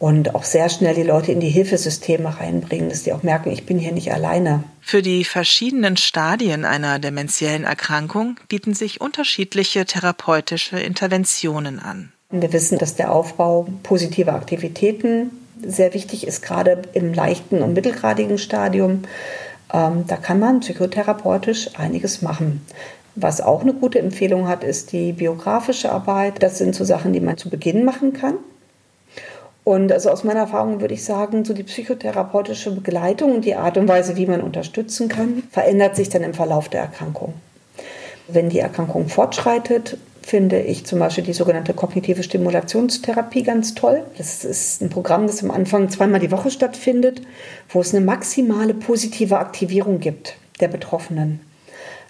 und 0.00 0.34
auch 0.34 0.44
sehr 0.44 0.70
schnell 0.70 0.94
die 0.94 1.02
Leute 1.02 1.30
in 1.30 1.40
die 1.40 1.50
Hilfesysteme 1.50 2.40
reinbringen, 2.40 2.88
dass 2.88 3.02
die 3.02 3.12
auch 3.12 3.22
merken, 3.22 3.52
ich 3.52 3.66
bin 3.66 3.78
hier 3.78 3.92
nicht 3.92 4.12
alleine. 4.12 4.64
Für 4.80 5.02
die 5.02 5.24
verschiedenen 5.24 5.98
Stadien 5.98 6.64
einer 6.64 6.98
dementiellen 6.98 7.64
Erkrankung 7.64 8.36
bieten 8.48 8.72
sich 8.72 9.02
unterschiedliche 9.02 9.84
therapeutische 9.84 10.80
Interventionen 10.80 11.78
an. 11.78 12.12
Wir 12.30 12.52
wissen, 12.52 12.78
dass 12.78 12.96
der 12.96 13.12
Aufbau 13.12 13.68
positiver 13.82 14.32
Aktivitäten 14.32 15.32
sehr 15.62 15.92
wichtig 15.92 16.26
ist, 16.26 16.42
gerade 16.42 16.80
im 16.94 17.12
leichten 17.12 17.60
und 17.60 17.74
mittelgradigen 17.74 18.38
Stadium. 18.38 19.02
Ähm, 19.70 20.04
da 20.06 20.16
kann 20.16 20.38
man 20.38 20.60
psychotherapeutisch 20.60 21.76
einiges 21.76 22.22
machen. 22.22 22.64
Was 23.16 23.42
auch 23.42 23.60
eine 23.60 23.74
gute 23.74 23.98
Empfehlung 23.98 24.48
hat, 24.48 24.64
ist 24.64 24.92
die 24.92 25.12
biografische 25.12 25.92
Arbeit. 25.92 26.42
Das 26.42 26.56
sind 26.56 26.74
so 26.74 26.84
Sachen, 26.84 27.12
die 27.12 27.20
man 27.20 27.36
zu 27.36 27.50
Beginn 27.50 27.84
machen 27.84 28.14
kann. 28.14 28.38
Und 29.70 29.92
also 29.92 30.10
aus 30.10 30.24
meiner 30.24 30.40
Erfahrung 30.40 30.80
würde 30.80 30.94
ich 30.94 31.04
sagen, 31.04 31.44
so 31.44 31.54
die 31.54 31.62
psychotherapeutische 31.62 32.72
Begleitung 32.72 33.36
und 33.36 33.44
die 33.44 33.54
Art 33.54 33.76
und 33.76 33.86
Weise, 33.86 34.16
wie 34.16 34.26
man 34.26 34.40
unterstützen 34.40 35.06
kann, 35.06 35.44
verändert 35.52 35.94
sich 35.94 36.08
dann 36.08 36.24
im 36.24 36.34
Verlauf 36.34 36.68
der 36.68 36.80
Erkrankung. 36.80 37.34
Wenn 38.26 38.48
die 38.48 38.58
Erkrankung 38.58 39.08
fortschreitet, 39.08 39.96
finde 40.22 40.60
ich 40.60 40.86
zum 40.86 40.98
Beispiel 40.98 41.22
die 41.22 41.32
sogenannte 41.34 41.72
kognitive 41.72 42.24
Stimulationstherapie 42.24 43.44
ganz 43.44 43.76
toll. 43.76 44.02
Das 44.18 44.44
ist 44.44 44.82
ein 44.82 44.90
Programm, 44.90 45.28
das 45.28 45.40
am 45.44 45.52
Anfang 45.52 45.88
zweimal 45.88 46.18
die 46.18 46.32
Woche 46.32 46.50
stattfindet, 46.50 47.22
wo 47.68 47.80
es 47.80 47.94
eine 47.94 48.04
maximale 48.04 48.74
positive 48.74 49.38
Aktivierung 49.38 50.00
gibt 50.00 50.34
der 50.58 50.66
Betroffenen. 50.66 51.38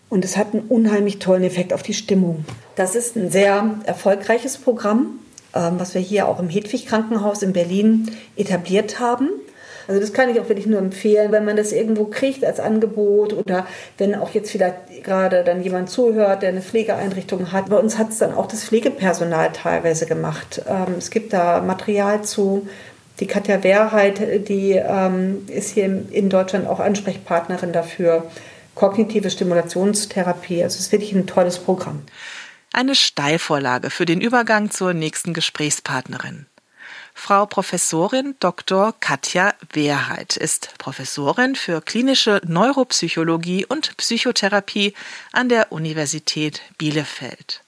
Und 0.09 0.25
es 0.25 0.39
hat 0.39 0.55
einen 0.55 0.63
unheimlich 0.63 1.19
tollen 1.19 1.45
Effekt 1.45 1.75
auf 1.75 1.83
die 1.83 1.93
Stimmung. 1.93 2.47
Das 2.77 2.95
ist 2.95 3.17
ein 3.17 3.31
sehr 3.31 3.75
erfolgreiches 3.85 4.57
Programm 4.57 5.19
was 5.53 5.95
wir 5.95 6.01
hier 6.01 6.29
auch 6.29 6.39
im 6.39 6.49
Hedwig 6.49 6.87
Krankenhaus 6.87 7.43
in 7.43 7.53
Berlin 7.53 8.11
etabliert 8.37 9.01
haben. 9.01 9.31
Also 9.91 10.01
das 10.01 10.13
kann 10.13 10.29
ich 10.29 10.39
auch 10.39 10.49
wirklich 10.49 10.67
nur 10.67 10.79
empfehlen, 10.79 11.33
wenn 11.33 11.45
man 11.45 11.57
das 11.57 11.73
irgendwo 11.73 12.05
kriegt 12.05 12.45
als 12.45 12.61
Angebot 12.61 13.33
oder 13.33 13.67
wenn 13.99 14.15
auch 14.15 14.31
jetzt 14.31 14.53
vielleicht 14.53 15.03
gerade 15.03 15.43
dann 15.43 15.65
jemand 15.65 15.91
zuhört, 15.91 16.43
der 16.43 16.51
eine 16.51 16.63
Pflegeeinrichtung 16.63 17.51
hat. 17.51 17.71
Bei 17.71 17.77
uns 17.77 17.99
hat 17.99 18.11
es 18.11 18.19
dann 18.19 18.33
auch 18.33 18.47
das 18.47 18.63
Pflegepersonal 18.63 19.51
teilweise 19.53 20.07
gemacht. 20.07 20.63
Ähm, 20.69 20.95
es 20.97 21.11
gibt 21.11 21.33
da 21.33 21.61
Material 21.61 22.23
zu. 22.23 22.69
Die 23.19 23.27
Katja 23.27 23.65
Wehrheit, 23.65 24.49
die 24.49 24.73
ähm, 24.73 25.45
ist 25.49 25.71
hier 25.71 26.05
in 26.11 26.29
Deutschland 26.29 26.69
auch 26.69 26.79
Ansprechpartnerin 26.79 27.73
dafür. 27.73 28.27
Kognitive 28.77 29.29
Stimulationstherapie. 29.29 30.63
Also 30.63 30.77
es 30.77 30.87
ist 30.87 30.93
wirklich 30.93 31.13
ein 31.13 31.27
tolles 31.27 31.59
Programm 31.59 32.03
eine 32.73 32.95
Steilvorlage 32.95 33.91
für 33.91 34.07
den 34.07 34.21
Übergang 34.21 34.71
zur 34.71 34.95
nächsten 34.95 35.35
Gesprächspartnerin. 35.35 36.47
Frau 37.15 37.45
Professorin 37.45 38.35
Dr. 38.41 38.95
Katja 38.99 39.55
Wehrheit 39.73 40.37
ist 40.37 40.75
Professorin 40.79 41.55
für 41.55 41.83
klinische 41.83 42.41
Neuropsychologie 42.47 43.67
und 43.67 43.97
Psychotherapie 43.97 44.95
an 45.33 45.49
der 45.49 45.73
Universität 45.73 46.63
Bielefeld. 46.79 47.63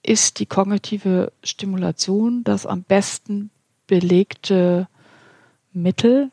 ist 0.03 0.39
die 0.39 0.45
kognitive 0.45 1.31
Stimulation 1.41 2.43
das 2.43 2.65
am 2.65 2.83
besten 2.83 3.49
belegte 3.87 4.89
Mittel 5.71 6.31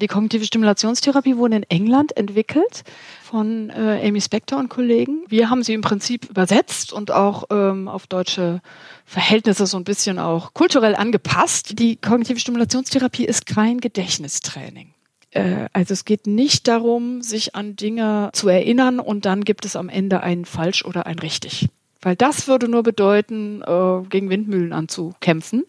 die 0.00 0.06
kognitive 0.06 0.44
Stimulationstherapie 0.44 1.36
wurde 1.36 1.56
in 1.56 1.62
England 1.64 2.16
entwickelt 2.16 2.82
von 3.22 3.70
äh, 3.70 4.06
Amy 4.06 4.20
Spector 4.20 4.58
und 4.58 4.68
Kollegen. 4.68 5.24
Wir 5.28 5.50
haben 5.50 5.62
sie 5.62 5.74
im 5.74 5.82
Prinzip 5.82 6.28
übersetzt 6.28 6.92
und 6.92 7.10
auch 7.10 7.44
ähm, 7.50 7.88
auf 7.88 8.06
deutsche 8.06 8.60
Verhältnisse 9.04 9.66
so 9.66 9.76
ein 9.76 9.84
bisschen 9.84 10.18
auch 10.18 10.54
kulturell 10.54 10.96
angepasst. 10.96 11.78
Die 11.78 11.96
kognitive 11.96 12.38
Stimulationstherapie 12.38 13.24
ist 13.24 13.46
kein 13.46 13.80
Gedächtnistraining. 13.80 14.94
Äh, 15.30 15.68
also 15.72 15.92
es 15.92 16.04
geht 16.04 16.26
nicht 16.26 16.66
darum, 16.66 17.22
sich 17.22 17.54
an 17.54 17.76
Dinge 17.76 18.30
zu 18.32 18.48
erinnern 18.48 19.00
und 19.00 19.26
dann 19.26 19.44
gibt 19.44 19.64
es 19.64 19.76
am 19.76 19.88
Ende 19.88 20.22
ein 20.22 20.44
falsch 20.44 20.84
oder 20.84 21.06
ein 21.06 21.18
richtig. 21.18 21.68
Weil 22.00 22.16
das 22.16 22.48
würde 22.48 22.68
nur 22.68 22.82
bedeuten, 22.82 23.62
äh, 23.62 24.02
gegen 24.08 24.28
Windmühlen 24.28 24.72
anzukämpfen 24.72 25.64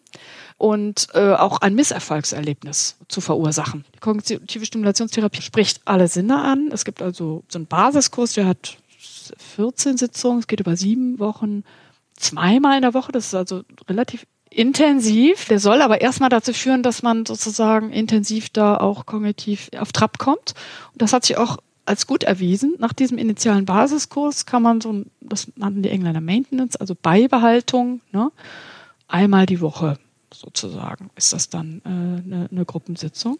und 0.57 1.07
äh, 1.13 1.33
auch 1.33 1.59
ein 1.59 1.75
Misserfolgserlebnis 1.75 2.97
zu 3.07 3.21
verursachen. 3.21 3.85
Die 3.95 3.99
kognitive 3.99 4.65
Stimulationstherapie 4.65 5.41
spricht 5.41 5.81
alle 5.85 6.07
Sinne 6.07 6.41
an. 6.41 6.69
Es 6.71 6.85
gibt 6.85 7.01
also 7.01 7.43
so 7.49 7.59
einen 7.59 7.67
Basiskurs, 7.67 8.33
der 8.33 8.47
hat 8.47 8.77
14 9.55 9.97
Sitzungen, 9.97 10.39
es 10.39 10.47
geht 10.47 10.59
über 10.59 10.77
sieben 10.77 11.19
Wochen, 11.19 11.63
zweimal 12.15 12.77
in 12.77 12.83
der 12.83 12.93
Woche, 12.93 13.11
das 13.11 13.27
ist 13.27 13.35
also 13.35 13.63
relativ 13.89 14.25
intensiv. 14.49 15.45
Der 15.45 15.59
soll 15.59 15.81
aber 15.81 15.99
erstmal 15.99 16.29
dazu 16.29 16.53
führen, 16.53 16.83
dass 16.83 17.03
man 17.03 17.25
sozusagen 17.25 17.91
intensiv 17.91 18.49
da 18.49 18.77
auch 18.77 19.05
kognitiv 19.05 19.69
auf 19.77 19.91
Trab 19.91 20.17
kommt. 20.17 20.53
Und 20.93 21.01
das 21.01 21.11
hat 21.11 21.25
sich 21.25 21.37
auch 21.37 21.57
als 21.85 22.07
gut 22.07 22.23
erwiesen. 22.23 22.75
Nach 22.79 22.93
diesem 22.93 23.17
initialen 23.17 23.65
Basiskurs 23.65 24.45
kann 24.45 24.63
man 24.63 24.79
so, 24.79 25.03
das 25.19 25.51
nannten 25.55 25.83
die 25.83 25.89
Engländer 25.89 26.21
Maintenance, 26.21 26.77
also 26.77 26.95
Beibehaltung, 26.95 28.01
ne, 28.11 28.31
einmal 29.07 29.45
die 29.45 29.61
Woche 29.61 29.99
sozusagen 30.35 31.09
ist 31.15 31.33
das 31.33 31.49
dann 31.49 31.81
äh, 31.85 31.89
eine, 31.89 32.47
eine 32.51 32.65
Gruppensitzung. 32.65 33.39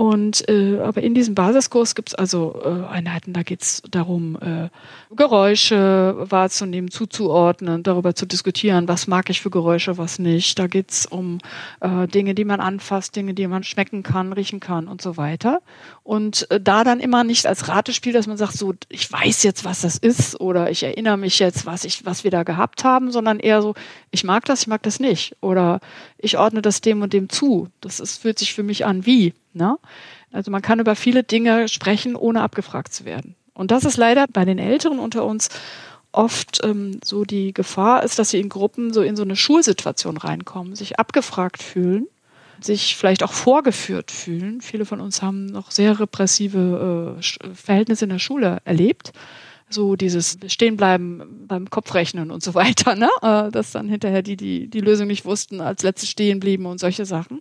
Und 0.00 0.48
äh, 0.48 0.78
aber 0.78 1.02
in 1.02 1.12
diesem 1.12 1.34
Basiskurs 1.34 1.94
gibt 1.94 2.08
es 2.08 2.14
also 2.14 2.58
äh, 2.64 2.90
Einheiten, 2.90 3.34
da 3.34 3.42
geht 3.42 3.60
es 3.60 3.82
darum, 3.90 4.38
äh, 4.40 4.70
Geräusche 5.14 6.16
wahrzunehmen, 6.16 6.90
zuzuordnen, 6.90 7.82
darüber 7.82 8.14
zu 8.14 8.24
diskutieren, 8.24 8.88
was 8.88 9.08
mag 9.08 9.28
ich 9.28 9.42
für 9.42 9.50
Geräusche, 9.50 9.98
was 9.98 10.18
nicht. 10.18 10.58
Da 10.58 10.68
geht 10.68 10.90
es 10.90 11.04
um 11.04 11.36
äh, 11.82 12.08
Dinge, 12.08 12.34
die 12.34 12.46
man 12.46 12.60
anfasst, 12.60 13.14
Dinge, 13.14 13.34
die 13.34 13.46
man 13.46 13.62
schmecken 13.62 14.02
kann, 14.02 14.32
riechen 14.32 14.58
kann 14.58 14.88
und 14.88 15.02
so 15.02 15.18
weiter. 15.18 15.60
Und 16.02 16.50
äh, 16.50 16.58
da 16.58 16.82
dann 16.82 16.98
immer 16.98 17.22
nicht 17.22 17.44
als 17.44 17.68
Ratespiel, 17.68 18.14
dass 18.14 18.26
man 18.26 18.38
sagt, 18.38 18.54
so 18.54 18.72
ich 18.88 19.12
weiß 19.12 19.42
jetzt, 19.42 19.66
was 19.66 19.82
das 19.82 19.98
ist 19.98 20.40
oder 20.40 20.70
ich 20.70 20.82
erinnere 20.82 21.18
mich 21.18 21.38
jetzt, 21.40 21.66
was 21.66 21.84
ich, 21.84 22.06
was 22.06 22.24
wir 22.24 22.30
da 22.30 22.44
gehabt 22.44 22.84
haben, 22.84 23.12
sondern 23.12 23.38
eher 23.38 23.60
so, 23.60 23.74
ich 24.12 24.24
mag 24.24 24.46
das, 24.46 24.62
ich 24.62 24.66
mag 24.66 24.82
das 24.82 24.98
nicht 24.98 25.36
oder 25.42 25.78
ich 26.16 26.38
ordne 26.38 26.62
das 26.62 26.80
dem 26.80 27.02
und 27.02 27.12
dem 27.12 27.28
zu. 27.28 27.68
Das 27.82 28.00
ist, 28.00 28.22
fühlt 28.22 28.38
sich 28.38 28.54
für 28.54 28.62
mich 28.62 28.86
an 28.86 29.04
wie. 29.04 29.34
Ne? 29.52 29.78
Also 30.32 30.50
man 30.50 30.62
kann 30.62 30.80
über 30.80 30.94
viele 30.94 31.22
Dinge 31.22 31.68
sprechen, 31.68 32.16
ohne 32.16 32.42
abgefragt 32.42 32.92
zu 32.92 33.04
werden. 33.04 33.34
Und 33.54 33.70
das 33.70 33.84
ist 33.84 33.96
leider 33.96 34.26
bei 34.26 34.44
den 34.44 34.58
Älteren 34.58 34.98
unter 34.98 35.24
uns 35.24 35.48
oft 36.12 36.60
ähm, 36.64 37.00
so 37.04 37.24
die 37.24 37.52
Gefahr 37.52 38.02
ist, 38.02 38.18
dass 38.18 38.30
sie 38.30 38.40
in 38.40 38.48
Gruppen 38.48 38.92
so 38.92 39.02
in 39.02 39.16
so 39.16 39.22
eine 39.22 39.36
Schulsituation 39.36 40.16
reinkommen, 40.16 40.74
sich 40.74 40.98
abgefragt 40.98 41.62
fühlen, 41.62 42.06
sich 42.60 42.96
vielleicht 42.96 43.22
auch 43.22 43.32
vorgeführt 43.32 44.10
fühlen. 44.10 44.60
Viele 44.60 44.84
von 44.84 45.00
uns 45.00 45.22
haben 45.22 45.46
noch 45.46 45.70
sehr 45.70 46.00
repressive 46.00 47.16
äh, 47.18 47.54
Verhältnisse 47.54 48.04
in 48.04 48.10
der 48.10 48.18
Schule 48.18 48.58
erlebt. 48.64 49.12
So 49.72 49.94
dieses 49.94 50.36
Stehenbleiben 50.48 51.46
beim 51.46 51.70
Kopfrechnen 51.70 52.32
und 52.32 52.42
so 52.42 52.54
weiter, 52.54 52.96
ne? 52.96 53.08
Äh, 53.22 53.50
dass 53.50 53.70
dann 53.70 53.88
hinterher 53.88 54.22
die, 54.22 54.36
die 54.36 54.68
die 54.68 54.80
Lösung 54.80 55.06
nicht 55.06 55.24
wussten, 55.24 55.60
als 55.60 55.82
letzte 55.82 56.06
stehen 56.06 56.40
blieben 56.40 56.66
und 56.66 56.80
solche 56.80 57.04
Sachen 57.04 57.40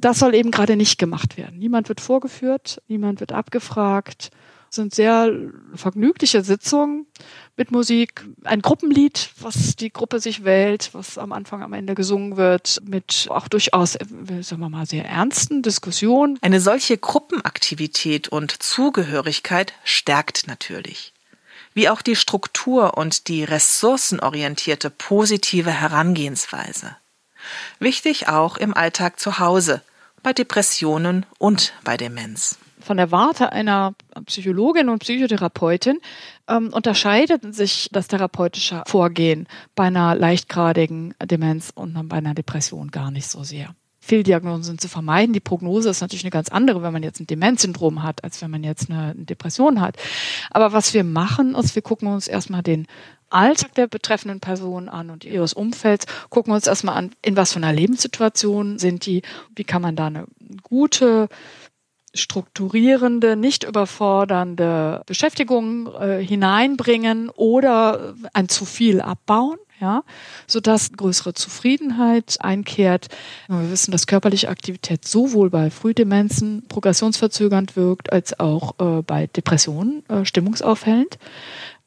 Das 0.00 0.20
soll 0.20 0.34
eben 0.36 0.52
gerade 0.52 0.76
nicht 0.76 0.98
gemacht 0.98 1.36
werden. 1.36 1.58
Niemand 1.58 1.88
wird 1.88 2.00
vorgeführt, 2.00 2.80
niemand 2.86 3.18
wird 3.18 3.32
abgefragt. 3.32 4.30
Es 4.70 4.76
sind 4.76 4.94
sehr 4.94 5.32
vergnügliche 5.74 6.44
Sitzungen 6.44 7.06
mit 7.56 7.72
Musik, 7.72 8.24
ein 8.44 8.62
Gruppenlied, 8.62 9.30
was 9.40 9.74
die 9.76 9.90
Gruppe 9.90 10.20
sich 10.20 10.44
wählt, 10.44 10.90
was 10.92 11.18
am 11.18 11.32
Anfang, 11.32 11.62
am 11.62 11.72
Ende 11.72 11.94
gesungen 11.94 12.36
wird, 12.36 12.80
mit 12.84 13.26
auch 13.30 13.48
durchaus, 13.48 13.96
äh, 13.96 14.04
sagen 14.42 14.60
wir 14.60 14.68
mal, 14.68 14.86
sehr 14.86 15.06
ernsten 15.06 15.62
Diskussionen. 15.62 16.38
Eine 16.42 16.60
solche 16.60 16.96
Gruppenaktivität 16.98 18.28
und 18.28 18.62
Zugehörigkeit 18.62 19.72
stärkt 19.84 20.46
natürlich. 20.46 21.12
Wie 21.74 21.88
auch 21.88 22.02
die 22.02 22.16
Struktur 22.16 22.96
und 22.96 23.28
die 23.28 23.44
ressourcenorientierte 23.44 24.90
positive 24.90 25.70
Herangehensweise. 25.72 26.96
Wichtig 27.78 28.28
auch 28.28 28.56
im 28.56 28.74
Alltag 28.74 29.20
zu 29.20 29.38
Hause, 29.38 29.82
bei 30.22 30.32
Depressionen 30.32 31.26
und 31.38 31.72
bei 31.84 31.96
Demenz 31.96 32.58
von 32.80 32.96
der 32.96 33.10
Warte 33.10 33.52
einer 33.52 33.94
Psychologin 34.26 34.88
und 34.88 35.00
Psychotherapeutin 35.00 35.98
ähm, 36.48 36.72
unterscheidet 36.72 37.54
sich 37.54 37.90
das 37.92 38.08
therapeutische 38.08 38.82
Vorgehen 38.86 39.46
bei 39.74 39.84
einer 39.84 40.14
leichtgradigen 40.14 41.14
Demenz 41.22 41.70
und 41.74 42.08
bei 42.08 42.16
einer 42.16 42.34
Depression 42.34 42.90
gar 42.90 43.10
nicht 43.10 43.28
so 43.28 43.42
sehr. 43.42 43.74
Fehldiagnosen 44.00 44.62
sind 44.62 44.80
zu 44.80 44.88
vermeiden. 44.88 45.34
Die 45.34 45.40
Prognose 45.40 45.90
ist 45.90 46.00
natürlich 46.00 46.24
eine 46.24 46.30
ganz 46.30 46.48
andere, 46.48 46.82
wenn 46.82 46.94
man 46.94 47.02
jetzt 47.02 47.20
ein 47.20 47.26
Demenzsyndrom 47.26 48.02
hat, 48.02 48.24
als 48.24 48.40
wenn 48.40 48.50
man 48.50 48.64
jetzt 48.64 48.90
eine, 48.90 49.10
eine 49.10 49.24
Depression 49.26 49.82
hat. 49.82 49.96
Aber 50.50 50.72
was 50.72 50.94
wir 50.94 51.04
machen, 51.04 51.54
ist, 51.54 51.74
wir 51.74 51.82
gucken 51.82 52.08
uns 52.08 52.26
erstmal 52.26 52.62
den 52.62 52.86
Alltag 53.30 53.74
der 53.74 53.86
betreffenden 53.86 54.40
Person 54.40 54.88
an 54.88 55.10
und 55.10 55.24
ihres 55.24 55.52
Umfelds, 55.52 56.06
gucken 56.30 56.52
uns 56.52 56.66
erstmal 56.66 56.96
an, 56.96 57.10
in 57.22 57.36
was 57.36 57.52
für 57.52 57.58
einer 57.58 57.72
Lebenssituation 57.72 58.78
sind 58.78 59.06
die, 59.06 59.22
wie 59.54 59.64
kann 59.64 59.82
man 59.82 59.96
da 59.96 60.06
eine 60.06 60.26
gute 60.62 61.28
strukturierende, 62.14 63.36
nicht 63.36 63.64
überfordernde 63.64 65.02
Beschäftigung 65.06 65.92
äh, 65.94 66.24
hineinbringen 66.24 67.30
oder 67.30 68.14
ein 68.32 68.48
zu 68.48 68.64
viel 68.64 69.00
abbauen, 69.00 69.58
ja, 69.80 70.02
sodass 70.46 70.92
größere 70.92 71.34
Zufriedenheit 71.34 72.36
einkehrt. 72.40 73.08
Wir 73.46 73.70
wissen, 73.70 73.92
dass 73.92 74.06
körperliche 74.06 74.48
Aktivität 74.48 75.06
sowohl 75.06 75.50
bei 75.50 75.70
Frühdemenzen 75.70 76.64
progressionsverzögernd 76.68 77.76
wirkt, 77.76 78.12
als 78.12 78.38
auch 78.40 78.74
äh, 78.80 79.02
bei 79.02 79.26
Depressionen 79.28 80.08
äh, 80.08 80.24
stimmungsaufhellend. 80.24 81.18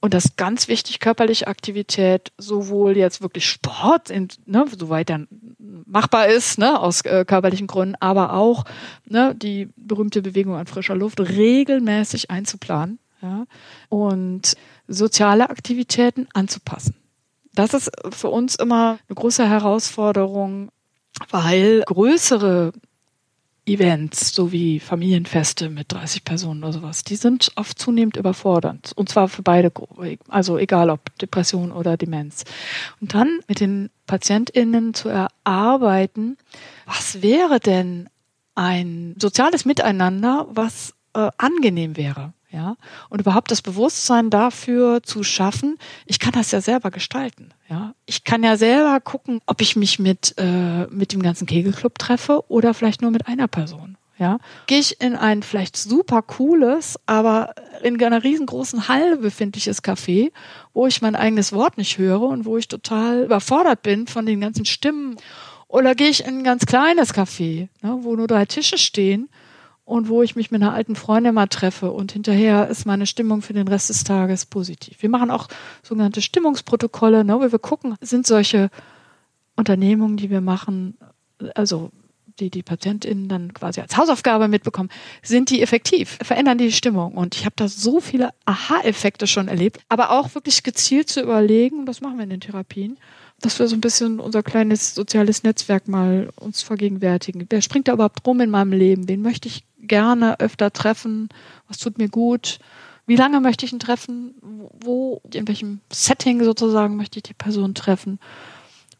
Und 0.01 0.15
das 0.15 0.25
ist 0.25 0.37
ganz 0.37 0.67
wichtig, 0.67 0.99
körperliche 0.99 1.47
Aktivität, 1.47 2.31
sowohl 2.39 2.97
jetzt 2.97 3.21
wirklich 3.21 3.45
Sport, 3.45 4.09
in, 4.09 4.29
ne, 4.47 4.65
soweit 4.77 5.11
er 5.11 5.27
machbar 5.85 6.27
ist, 6.27 6.57
ne, 6.57 6.79
aus 6.79 7.01
äh, 7.01 7.23
körperlichen 7.23 7.67
Gründen, 7.67 7.95
aber 7.99 8.33
auch 8.33 8.65
ne, 9.05 9.35
die 9.35 9.69
berühmte 9.75 10.23
Bewegung 10.23 10.55
an 10.55 10.65
frischer 10.65 10.95
Luft 10.95 11.19
regelmäßig 11.19 12.31
einzuplanen 12.31 12.97
ja, 13.21 13.45
und 13.89 14.55
soziale 14.87 15.51
Aktivitäten 15.51 16.27
anzupassen. 16.33 16.95
Das 17.53 17.75
ist 17.75 17.91
für 18.09 18.29
uns 18.29 18.55
immer 18.55 18.97
eine 19.07 19.15
große 19.15 19.47
Herausforderung, 19.47 20.71
weil 21.29 21.83
größere 21.85 22.71
Events, 23.65 24.33
so 24.33 24.51
wie 24.51 24.79
Familienfeste 24.79 25.69
mit 25.69 25.91
30 25.91 26.23
Personen 26.23 26.63
oder 26.63 26.73
sowas, 26.73 27.03
die 27.03 27.15
sind 27.15 27.51
oft 27.55 27.77
zunehmend 27.77 28.17
überfordernd. 28.17 28.91
Und 28.95 29.09
zwar 29.09 29.27
für 29.27 29.43
beide 29.43 29.69
Gruppen, 29.69 30.17
also 30.27 30.57
egal 30.57 30.89
ob 30.89 31.15
Depression 31.19 31.71
oder 31.71 31.95
Demenz. 31.95 32.43
Und 32.99 33.13
dann 33.13 33.39
mit 33.47 33.59
den 33.59 33.89
PatientInnen 34.07 34.93
zu 34.93 35.09
erarbeiten, 35.09 36.37
was 36.85 37.21
wäre 37.21 37.59
denn 37.59 38.09
ein 38.55 39.15
soziales 39.19 39.65
Miteinander, 39.65 40.47
was 40.49 40.93
äh, 41.13 41.29
angenehm 41.37 41.97
wäre 41.97 42.33
ja, 42.51 42.75
und 43.09 43.21
überhaupt 43.21 43.49
das 43.49 43.61
Bewusstsein 43.61 44.29
dafür 44.29 45.01
zu 45.03 45.23
schaffen, 45.23 45.77
ich 46.05 46.19
kann 46.19 46.33
das 46.33 46.51
ja 46.51 46.59
selber 46.59 46.91
gestalten, 46.91 47.53
ja. 47.69 47.93
Ich 48.05 48.23
kann 48.23 48.43
ja 48.43 48.57
selber 48.57 48.99
gucken, 48.99 49.39
ob 49.45 49.61
ich 49.61 49.75
mich 49.75 49.99
mit, 49.99 50.35
äh, 50.37 50.85
mit 50.87 51.13
dem 51.13 51.21
ganzen 51.21 51.47
Kegelclub 51.47 51.97
treffe 51.97 52.43
oder 52.49 52.73
vielleicht 52.73 53.01
nur 53.01 53.11
mit 53.11 53.27
einer 53.27 53.47
Person. 53.47 53.97
Ja, 54.17 54.37
gehe 54.67 54.77
ich 54.77 55.01
in 55.01 55.15
ein 55.15 55.41
vielleicht 55.41 55.75
super 55.75 56.21
cooles, 56.21 56.99
aber 57.07 57.55
in 57.81 58.03
einer 58.03 58.23
riesengroßen 58.23 58.87
Halle 58.87 59.17
befindliches 59.17 59.83
Café, 59.83 60.31
wo 60.73 60.85
ich 60.85 61.01
mein 61.01 61.15
eigenes 61.15 61.53
Wort 61.53 61.79
nicht 61.79 61.97
höre 61.97 62.21
und 62.21 62.45
wo 62.45 62.55
ich 62.57 62.67
total 62.67 63.23
überfordert 63.23 63.81
bin 63.81 64.05
von 64.05 64.27
den 64.27 64.41
ganzen 64.41 64.65
Stimmen. 64.65 65.15
Oder 65.67 65.95
gehe 65.95 66.09
ich 66.09 66.23
in 66.23 66.39
ein 66.39 66.43
ganz 66.43 66.67
kleines 66.67 67.15
Café, 67.15 67.69
ne, 67.81 67.97
wo 68.01 68.15
nur 68.15 68.27
drei 68.27 68.45
Tische 68.45 68.77
stehen 68.77 69.27
und 69.85 70.09
wo 70.09 70.21
ich 70.23 70.35
mich 70.35 70.51
mit 70.51 70.61
einer 70.61 70.73
alten 70.73 70.95
Freundin 70.95 71.33
mal 71.33 71.47
treffe 71.47 71.91
und 71.91 72.11
hinterher 72.11 72.67
ist 72.67 72.85
meine 72.85 73.05
Stimmung 73.05 73.41
für 73.41 73.53
den 73.53 73.67
Rest 73.67 73.89
des 73.89 74.03
Tages 74.03 74.45
positiv. 74.45 75.01
Wir 75.01 75.09
machen 75.09 75.31
auch 75.31 75.47
sogenannte 75.83 76.21
Stimmungsprotokolle, 76.21 77.25
ne, 77.25 77.39
wo 77.39 77.51
wir 77.51 77.59
gucken, 77.59 77.95
sind 78.01 78.25
solche 78.27 78.69
Unternehmungen, 79.55 80.17
die 80.17 80.29
wir 80.29 80.41
machen, 80.41 80.97
also 81.55 81.91
die 82.39 82.49
die 82.49 82.63
PatientInnen 82.63 83.27
dann 83.27 83.53
quasi 83.53 83.81
als 83.81 83.97
Hausaufgabe 83.97 84.47
mitbekommen, 84.47 84.89
sind 85.21 85.49
die 85.49 85.61
effektiv, 85.61 86.17
verändern 86.21 86.57
die 86.57 86.71
Stimmung. 86.71 87.13
Und 87.13 87.35
ich 87.35 87.45
habe 87.45 87.55
da 87.55 87.67
so 87.67 87.99
viele 87.99 88.29
Aha-Effekte 88.45 89.27
schon 89.27 89.47
erlebt, 89.47 89.79
aber 89.89 90.11
auch 90.11 90.33
wirklich 90.35 90.63
gezielt 90.63 91.09
zu 91.09 91.21
überlegen, 91.21 91.85
das 91.85 92.01
machen 92.01 92.17
wir 92.17 92.23
in 92.23 92.29
den 92.29 92.41
Therapien, 92.41 92.97
dass 93.41 93.59
wir 93.59 93.67
so 93.67 93.75
ein 93.75 93.81
bisschen 93.81 94.19
unser 94.19 94.43
kleines 94.43 94.95
soziales 94.95 95.43
Netzwerk 95.43 95.87
mal 95.87 96.29
uns 96.35 96.61
vergegenwärtigen. 96.61 97.45
Wer 97.49 97.61
springt 97.61 97.87
da 97.87 97.93
überhaupt 97.93 98.25
rum 98.25 98.39
in 98.39 98.49
meinem 98.49 98.73
Leben? 98.73 99.07
Wen 99.07 99.21
möchte 99.21 99.47
ich 99.47 99.63
gerne 99.81 100.39
öfter 100.39 100.71
treffen? 100.71 101.29
Was 101.67 101.77
tut 101.77 101.97
mir 101.97 102.09
gut? 102.09 102.59
Wie 103.05 103.15
lange 103.15 103.39
möchte 103.41 103.65
ich 103.65 103.73
ihn 103.73 103.79
treffen? 103.79 104.35
Wo, 104.79 105.21
in 105.33 105.47
welchem 105.47 105.81
Setting 105.91 106.43
sozusagen 106.43 106.95
möchte 106.95 107.19
ich 107.19 107.23
die 107.23 107.33
Person 107.33 107.73
treffen? 107.73 108.19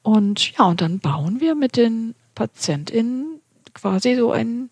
Und 0.01 0.57
ja, 0.57 0.65
und 0.65 0.81
dann 0.81 0.99
bauen 0.99 1.39
wir 1.39 1.55
mit 1.55 1.77
den 1.77 2.15
PatientInnen 2.35 3.39
quasi 3.73 4.15
so 4.15 4.31
ein, 4.31 4.69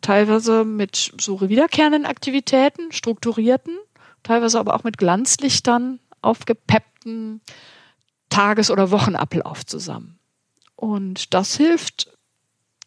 teilweise 0.00 0.64
mit 0.64 1.12
so 1.18 1.40
wiederkehrenden 1.40 2.06
Aktivitäten, 2.06 2.90
strukturierten, 2.90 3.76
teilweise 4.22 4.58
aber 4.58 4.74
auch 4.74 4.84
mit 4.84 4.98
Glanzlichtern 4.98 6.00
aufgepeppten 6.22 7.40
Tages- 8.30 8.70
oder 8.70 8.90
Wochenablauf 8.90 9.66
zusammen. 9.66 10.18
Und 10.74 11.34
das 11.34 11.56
hilft 11.56 12.08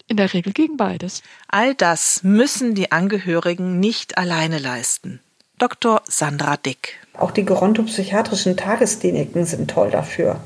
in 0.08 0.18
der 0.18 0.34
Regel 0.34 0.54
gegen 0.54 0.78
beides. 0.78 1.24
All 1.48 1.74
das 1.74 2.22
müssen 2.24 2.76
die 2.76 2.91
Angehörigen 2.91 3.80
nicht 3.80 4.18
alleine 4.18 4.60
leisten. 4.60 5.20
Dr. 5.58 6.02
Sandra 6.06 6.58
Dick. 6.58 7.00
Auch 7.18 7.32
die 7.32 7.46
gerontopsychiatrischen 7.46 8.58
Tageskliniken 8.58 9.46
sind 9.46 9.72
toll 9.72 9.89
dafür. 9.89 10.41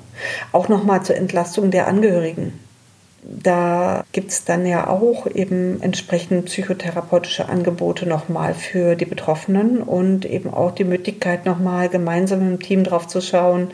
Auch 0.52 0.70
nochmal 0.70 1.04
zur 1.04 1.16
Entlastung 1.16 1.72
der 1.72 1.88
Angehörigen. 1.88 2.54
Da 3.24 4.06
gibt 4.12 4.32
es 4.32 4.46
dann 4.46 4.66
ja 4.66 4.88
auch 4.88 5.26
eben 5.28 5.82
entsprechend 5.82 6.46
psychotherapeutische 6.46 7.50
Angebote 7.50 8.08
nochmal 8.08 8.54
für 8.54 8.96
die 8.96 9.06
Betroffenen 9.06 9.82
und 9.82 10.26
eben 10.26 10.54
auch 10.54 10.72
die 10.72 10.86
Möglichkeit 10.86 11.46
nochmal 11.46 11.90
gemeinsam 11.90 12.42
im 12.42 12.60
Team 12.62 12.84
drauf 12.84 13.08
zu 13.08 13.20
schauen, 13.20 13.72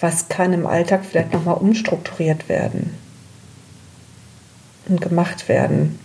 was 0.00 0.28
kann 0.28 0.52
im 0.52 0.66
Alltag 0.66 1.04
vielleicht 1.04 1.32
nochmal 1.32 1.56
umstrukturiert 1.56 2.48
werden 2.48 2.96
und 4.88 5.00
gemacht 5.00 5.48
werden. 5.48 5.98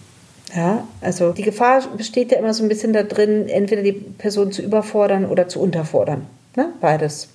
Ja, 0.56 0.86
also 1.00 1.32
die 1.32 1.44
Gefahr 1.44 1.82
besteht 1.96 2.32
ja 2.32 2.38
immer 2.38 2.54
so 2.54 2.64
ein 2.64 2.70
bisschen 2.70 2.92
da 2.92 3.04
drin, 3.04 3.48
entweder 3.48 3.84
die 3.84 3.94
Person 3.94 4.52
zu 4.52 4.62
überfordern 4.62 5.26
oder 5.26 5.48
zu 5.48 5.62
unterfordern. 5.62 6.26
Ne? 6.56 6.74
Beides. 6.82 7.30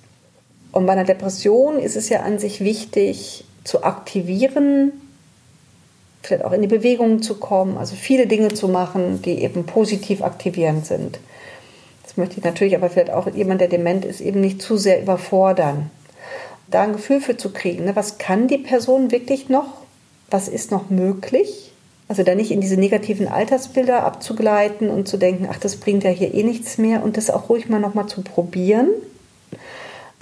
Und 0.71 0.85
bei 0.85 0.93
einer 0.93 1.03
Depression 1.03 1.79
ist 1.79 1.95
es 1.95 2.09
ja 2.09 2.21
an 2.21 2.37
sich 2.37 2.61
wichtig, 2.61 3.45
zu 3.63 3.83
aktivieren, 3.83 4.91
vielleicht 6.21 6.45
auch 6.45 6.51
in 6.51 6.61
die 6.61 6.67
Bewegung 6.67 7.21
zu 7.21 7.35
kommen, 7.35 7.77
also 7.77 7.95
viele 7.95 8.27
Dinge 8.27 8.49
zu 8.49 8.67
machen, 8.67 9.21
die 9.23 9.41
eben 9.41 9.65
positiv 9.65 10.21
aktivierend 10.21 10.85
sind. 10.85 11.19
Das 12.03 12.17
möchte 12.17 12.37
ich 12.37 12.43
natürlich 12.43 12.75
aber 12.75 12.89
vielleicht 12.89 13.09
auch 13.09 13.27
jemand, 13.33 13.61
der 13.61 13.67
dement 13.67 14.05
ist, 14.05 14.21
eben 14.21 14.41
nicht 14.41 14.61
zu 14.61 14.77
sehr 14.77 15.01
überfordern. 15.01 15.89
Da 16.69 16.83
ein 16.83 16.93
Gefühl 16.93 17.21
für 17.21 17.37
zu 17.37 17.51
kriegen, 17.51 17.85
ne? 17.85 17.95
was 17.95 18.17
kann 18.17 18.47
die 18.47 18.57
Person 18.57 19.11
wirklich 19.11 19.49
noch 19.49 19.86
was 20.29 20.47
ist 20.47 20.71
noch 20.71 20.89
möglich. 20.89 21.71
Also 22.09 22.23
da 22.23 22.35
nicht 22.35 22.51
in 22.51 22.61
diese 22.61 22.77
negativen 22.77 23.27
Altersbilder 23.27 24.03
abzugleiten 24.03 24.89
und 24.89 25.07
zu 25.07 25.17
denken, 25.17 25.47
ach, 25.51 25.59
das 25.59 25.75
bringt 25.75 26.03
ja 26.03 26.09
hier 26.09 26.33
eh 26.33 26.43
nichts 26.43 26.77
mehr 26.77 27.03
und 27.03 27.17
das 27.17 27.29
auch 27.29 27.49
ruhig 27.49 27.67
mal 27.67 27.79
nochmal 27.79 28.07
zu 28.07 28.21
probieren. 28.21 28.89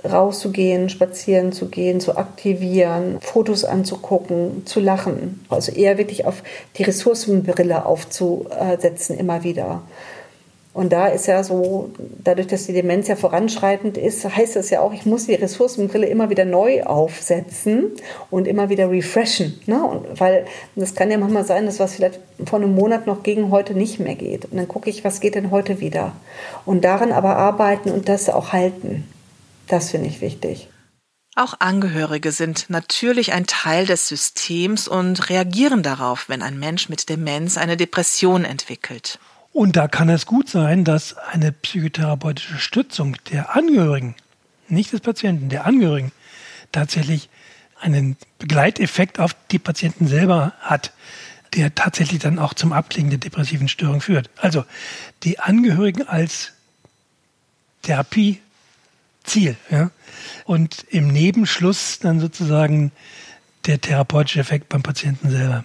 Rauszugehen, 0.04 0.90
spazieren 0.90 1.52
zu 1.52 1.68
gehen, 1.68 2.00
zu 2.00 2.18
aktivieren, 2.18 3.18
Fotos 3.22 3.66
anzugucken, 3.66 4.66
zu 4.66 4.80
lachen. 4.80 5.46
Also 5.50 5.72
eher 5.72 5.98
wirklich 5.98 6.26
auf 6.26 6.44
die 6.78 6.84
Ressourcenbrille 6.84 7.86
aufzusetzen 7.86 9.18
immer 9.18 9.44
wieder. 9.44 9.82
Und 10.76 10.92
da 10.92 11.08
ist 11.08 11.28
ja 11.28 11.42
so, 11.42 11.90
dadurch, 12.22 12.48
dass 12.48 12.66
die 12.66 12.74
Demenz 12.74 13.08
ja 13.08 13.16
voranschreitend 13.16 13.96
ist, 13.98 14.26
heißt 14.26 14.58
das 14.58 14.72
ja 14.72 14.82
auch, 14.82 14.92
ich 14.92 15.06
muss 15.06 15.26
die 15.26 15.36
Ressourcenbrille 15.36 16.06
immer 16.06 16.30
wieder 16.30 16.44
neu 16.44 16.84
aufsetzen 16.84 17.94
und 18.30 18.46
immer 18.46 18.68
wieder 18.68 18.92
refreshen. 18.92 19.58
Ne? 19.68 19.82
Und 19.82 20.20
weil 20.20 20.46
das 20.76 20.94
kann 20.94 21.10
ja 21.10 21.18
manchmal 21.18 21.46
sein, 21.46 21.66
dass 21.66 21.80
was 21.80 21.96
vielleicht 21.96 22.20
vor 22.46 22.60
einem 22.60 22.76
Monat 22.76 23.08
noch 23.08 23.24
gegen 23.24 23.52
heute 23.52 23.74
nicht 23.74 24.02
mehr 24.02 24.16
geht. 24.16 24.52
Und 24.52 24.58
dann 24.58 24.68
gucke 24.68 24.90
ich, 24.90 25.06
was 25.06 25.22
geht 25.22 25.36
denn 25.36 25.50
heute 25.50 25.80
wieder. 25.80 26.12
Und 26.66 26.84
daran 26.84 27.14
aber 27.14 27.38
arbeiten 27.38 27.90
und 27.90 28.10
das 28.10 28.28
auch 28.28 28.52
halten. 28.52 29.08
Das 29.70 29.92
finde 29.92 30.10
ich 30.10 30.20
wichtig. 30.20 30.68
Auch 31.38 31.54
Angehörige 31.60 32.34
sind 32.34 32.70
natürlich 32.70 33.32
ein 33.32 33.48
Teil 33.48 33.86
des 33.86 34.10
Systems 34.10 34.90
und 34.90 35.30
reagieren 35.30 35.84
darauf, 35.84 36.28
wenn 36.28 36.42
ein 36.42 36.60
Mensch 36.60 36.90
mit 36.90 37.08
Demenz 37.08 37.58
eine 37.58 37.78
Depression 37.78 38.44
entwickelt. 38.44 39.20
Und 39.56 39.78
da 39.78 39.88
kann 39.88 40.10
es 40.10 40.26
gut 40.26 40.50
sein, 40.50 40.84
dass 40.84 41.16
eine 41.16 41.54
psychotherapeutische 41.54 42.58
Stützung 42.58 43.16
der 43.32 43.56
Angehörigen, 43.56 44.14
nicht 44.68 44.92
des 44.92 45.00
Patienten, 45.00 45.48
der 45.48 45.66
Angehörigen, 45.66 46.12
tatsächlich 46.74 47.30
einen 47.80 48.18
Begleiteffekt 48.38 49.18
auf 49.18 49.34
die 49.52 49.60
Patienten 49.60 50.08
selber 50.08 50.52
hat, 50.60 50.92
der 51.54 51.74
tatsächlich 51.74 52.20
dann 52.20 52.38
auch 52.38 52.54
zum 52.54 52.74
Abklingen 52.74 53.12
der 53.12 53.20
depressiven 53.20 53.70
Störung 53.70 54.02
führt. 54.02 54.30
Also 54.36 54.66
die 55.24 55.40
Angehörigen 55.40 56.06
als 56.06 56.52
Therapieziel. 57.84 58.42
Ja? 59.70 59.90
Und 60.44 60.86
im 60.90 61.08
Nebenschluss 61.08 62.00
dann 62.00 62.20
sozusagen 62.20 62.92
der 63.68 63.80
therapeutische 63.80 64.42
Effekt 64.42 64.68
beim 64.68 64.84
Patienten 64.84 65.30
selber. 65.30 65.64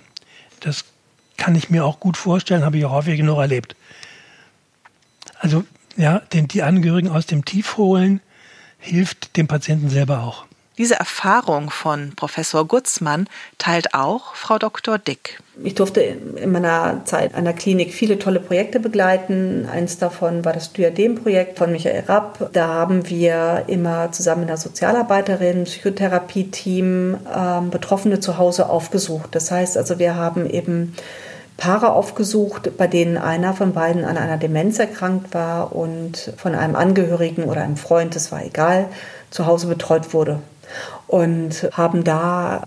Das 0.61 0.85
kann 1.37 1.57
ich 1.57 1.71
mir 1.71 1.85
auch 1.85 1.99
gut 1.99 2.17
vorstellen, 2.17 2.65
habe 2.65 2.79
ich 2.79 2.85
auch 2.85 2.93
häufig 2.93 3.17
genug 3.17 3.39
erlebt. 3.39 3.75
Also 5.41 5.65
ja, 5.97 6.21
den, 6.33 6.47
die 6.47 6.63
Angehörigen 6.63 7.09
aus 7.09 7.27
dem 7.27 7.45
Tief 7.45 7.77
holen 7.77 8.21
hilft 8.79 9.37
dem 9.37 9.49
Patienten 9.49 9.91
selber 9.91 10.23
auch. 10.23 10.47
Diese 10.79 10.95
Erfahrung 10.95 11.69
von 11.69 12.15
Professor 12.17 12.67
Gutzmann 12.67 13.29
teilt 13.59 13.93
auch 13.93 14.35
Frau 14.35 14.59
Dr. 14.59 14.97
Dick. 14.97 15.43
Ich 15.63 15.75
durfte 15.75 16.01
in 16.01 16.53
meiner 16.53 17.05
Zeit 17.05 17.35
an 17.35 17.45
der 17.45 17.53
Klinik 17.53 17.93
viele 17.93 18.19
tolle 18.19 18.41
Projekte 18.41 18.81
begleiten. 18.81 19.69
Eins 19.71 19.99
davon 19.99 20.43
war 20.43 20.55
das 20.55 20.73
Diadem-Projekt 20.73 21.59
von 21.59 21.71
Michael 21.71 22.05
Rapp. 22.07 22.51
Da 22.55 22.69
haben 22.69 23.11
wir 23.11 23.65
immer 23.67 24.11
zusammen 24.13 24.43
mit 24.43 24.49
einer 24.49 24.57
Sozialarbeiterin, 24.57 25.65
Psychotherapie-Team 25.65 27.19
ähm, 27.37 27.69
Betroffene 27.69 28.21
zu 28.21 28.39
Hause 28.39 28.71
aufgesucht. 28.71 29.35
Das 29.35 29.51
heißt 29.51 29.77
also, 29.77 29.99
wir 29.99 30.15
haben 30.15 30.49
eben 30.49 30.95
Paare 31.61 31.93
aufgesucht, 31.93 32.77
bei 32.77 32.87
denen 32.87 33.19
einer 33.19 33.55
von 33.55 33.73
beiden 33.73 34.05
an 34.05 34.17
einer 34.17 34.39
Demenz 34.39 34.79
erkrankt 34.79 35.35
war 35.35 35.77
und 35.77 36.33
von 36.37 36.55
einem 36.55 36.75
Angehörigen 36.75 37.45
oder 37.45 37.63
einem 37.63 37.77
Freund, 37.77 38.17
das 38.17 38.33
war 38.33 38.45
egal, 38.45 38.87
zu 39.31 39.47
Hause 39.47 39.69
betreut 39.69 40.13
wurde. 40.15 40.41
Und 41.07 41.69
haben 41.73 42.03
da 42.03 42.65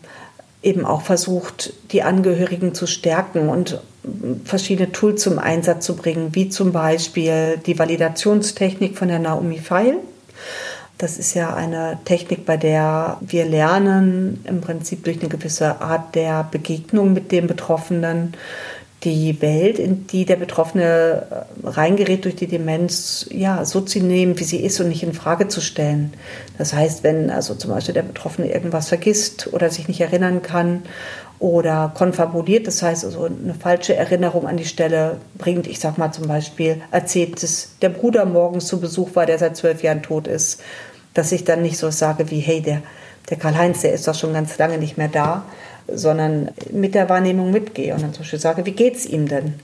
eben 0.62 0.86
auch 0.86 1.02
versucht, 1.02 1.74
die 1.92 2.04
Angehörigen 2.04 2.74
zu 2.76 2.86
stärken 2.86 3.50
und 3.50 3.82
verschiedene 4.46 4.92
Tools 4.92 5.24
zum 5.24 5.40
Einsatz 5.40 5.86
zu 5.86 5.96
bringen, 5.96 6.30
wie 6.34 6.50
zum 6.50 6.72
Beispiel 6.72 7.58
die 7.66 7.80
Validationstechnik 7.80 8.98
von 8.98 9.08
der 9.08 9.20
Naomi 9.20 9.58
Feil. 9.58 9.96
Das 10.98 11.18
ist 11.18 11.34
ja 11.34 11.54
eine 11.54 11.98
Technik, 12.06 12.46
bei 12.46 12.58
der 12.58 13.18
wir 13.22 13.46
lernen, 13.46 14.46
im 14.48 14.62
Prinzip 14.62 15.04
durch 15.04 15.20
eine 15.20 15.30
gewisse 15.30 15.82
Art 15.82 16.16
der 16.16 16.48
Begegnung 16.50 17.14
mit 17.14 17.32
dem 17.32 17.48
Betroffenen, 17.48 18.36
die 19.04 19.42
Welt, 19.42 19.80
in 19.80 20.08
die 20.08 20.26
der 20.26 20.38
Betroffene 20.38 21.26
äh, 21.30 21.68
reingerät 21.68 22.26
durch 22.26 22.36
die 22.36 22.48
Demenz, 22.48 23.28
ja, 23.32 23.66
so 23.66 23.82
zu 23.82 24.00
nehmen, 24.00 24.40
wie 24.40 24.44
sie 24.44 24.64
ist 24.64 24.80
und 24.80 24.90
nicht 24.90 25.04
in 25.04 25.14
Frage 25.14 25.48
zu 25.48 25.62
stellen. 25.62 26.14
Das 26.58 26.74
heißt, 26.74 27.04
wenn 27.04 27.30
also 27.30 27.56
zum 27.56 27.72
Beispiel 27.72 27.94
der 27.94 28.04
Betroffene 28.04 28.52
irgendwas 28.52 28.90
vergisst 28.90 29.52
oder 29.52 29.70
sich 29.70 29.88
nicht 29.88 30.02
erinnern 30.02 30.42
kann 30.42 30.84
oder 31.40 31.92
konfabuliert, 31.94 32.68
das 32.68 32.82
heißt 32.82 33.04
also 33.04 33.26
eine 33.26 33.54
falsche 33.54 33.96
Erinnerung 33.96 34.48
an 34.48 34.58
die 34.58 34.66
Stelle 34.66 35.18
bringt, 35.38 35.68
ich 35.68 35.80
sag 35.80 35.98
mal 35.98 36.12
zum 36.12 36.28
Beispiel, 36.28 36.82
erzählt, 36.92 37.44
dass 37.44 37.70
der 37.82 37.90
Bruder 37.90 38.26
morgens 38.26 38.68
zu 38.68 38.80
Besuch 38.80 39.16
war, 39.16 39.26
der 39.26 39.40
seit 39.40 39.58
zwölf 39.58 39.84
Jahren 39.84 40.02
tot 40.02 40.28
ist, 40.28 40.62
dass 41.14 41.32
ich 41.32 41.44
dann 41.44 41.62
nicht 41.62 41.78
so 41.78 41.92
sage 41.92 42.32
wie, 42.32 42.40
hey, 42.40 42.62
der, 42.62 42.82
der 43.30 43.38
Karl-Heinz, 43.38 43.82
der 43.82 43.94
ist 43.94 44.08
doch 44.08 44.16
schon 44.16 44.34
ganz 44.34 44.58
lange 44.58 44.78
nicht 44.78 44.98
mehr 44.98 45.10
da, 45.10 45.44
sondern 45.88 46.50
mit 46.72 46.96
der 46.96 47.10
Wahrnehmung 47.10 47.52
mitgehe 47.52 47.94
und 47.94 48.02
dann 48.02 48.14
zum 48.14 48.24
Beispiel 48.24 48.40
sage, 48.40 48.66
wie 48.66 48.72
geht 48.72 48.96
es 48.96 49.06
ihm 49.06 49.28
denn? 49.28 49.56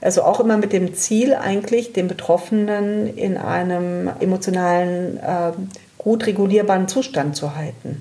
Also 0.00 0.22
auch 0.22 0.40
immer 0.40 0.56
mit 0.56 0.72
dem 0.72 0.94
Ziel 0.94 1.34
eigentlich, 1.34 1.92
den 1.92 2.08
Betroffenen 2.08 3.16
in 3.16 3.36
einem 3.36 4.10
emotionalen, 4.20 5.18
äh, 5.18 5.52
gut 5.98 6.26
regulierbaren 6.26 6.88
Zustand 6.88 7.36
zu 7.36 7.56
halten. 7.56 8.00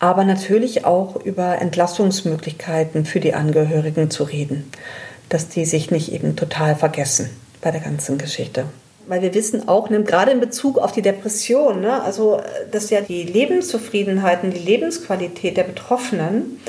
Aber 0.00 0.24
natürlich 0.24 0.84
auch 0.84 1.16
über 1.16 1.58
Entlastungsmöglichkeiten 1.60 3.06
für 3.06 3.20
die 3.20 3.34
Angehörigen 3.34 4.10
zu 4.10 4.24
reden, 4.24 4.70
dass 5.28 5.48
die 5.48 5.64
sich 5.64 5.90
nicht 5.90 6.12
eben 6.12 6.36
total 6.36 6.76
vergessen 6.76 7.30
bei 7.60 7.70
der 7.70 7.80
ganzen 7.80 8.18
Geschichte 8.18 8.64
weil 9.06 9.22
wir 9.22 9.34
wissen 9.34 9.68
auch, 9.68 9.88
ne, 9.88 10.02
gerade 10.02 10.32
in 10.32 10.40
Bezug 10.40 10.78
auf 10.78 10.92
die 10.92 11.02
Depression, 11.02 11.80
ne, 11.80 12.02
also 12.02 12.40
dass 12.72 12.90
ja 12.90 13.00
die 13.00 13.22
Lebenszufriedenheit 13.22 14.42
und 14.42 14.52
die 14.52 14.58
Lebensqualität 14.58 15.56
der 15.56 15.64
Betroffenen 15.64 16.60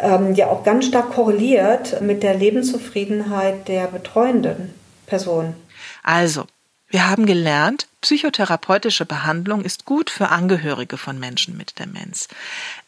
ähm, 0.00 0.34
ja 0.34 0.46
auch 0.48 0.64
ganz 0.64 0.86
stark 0.86 1.10
korreliert 1.10 2.00
mit 2.00 2.22
der 2.22 2.34
Lebenszufriedenheit 2.34 3.68
der 3.68 3.86
betreuenden 3.86 4.74
Person. 5.06 5.54
Also, 6.02 6.46
wir 6.88 7.08
haben 7.08 7.26
gelernt, 7.26 7.86
psychotherapeutische 8.00 9.04
Behandlung 9.04 9.62
ist 9.62 9.84
gut 9.84 10.10
für 10.10 10.30
Angehörige 10.30 10.96
von 10.96 11.20
Menschen 11.20 11.56
mit 11.56 11.78
Demenz, 11.78 12.26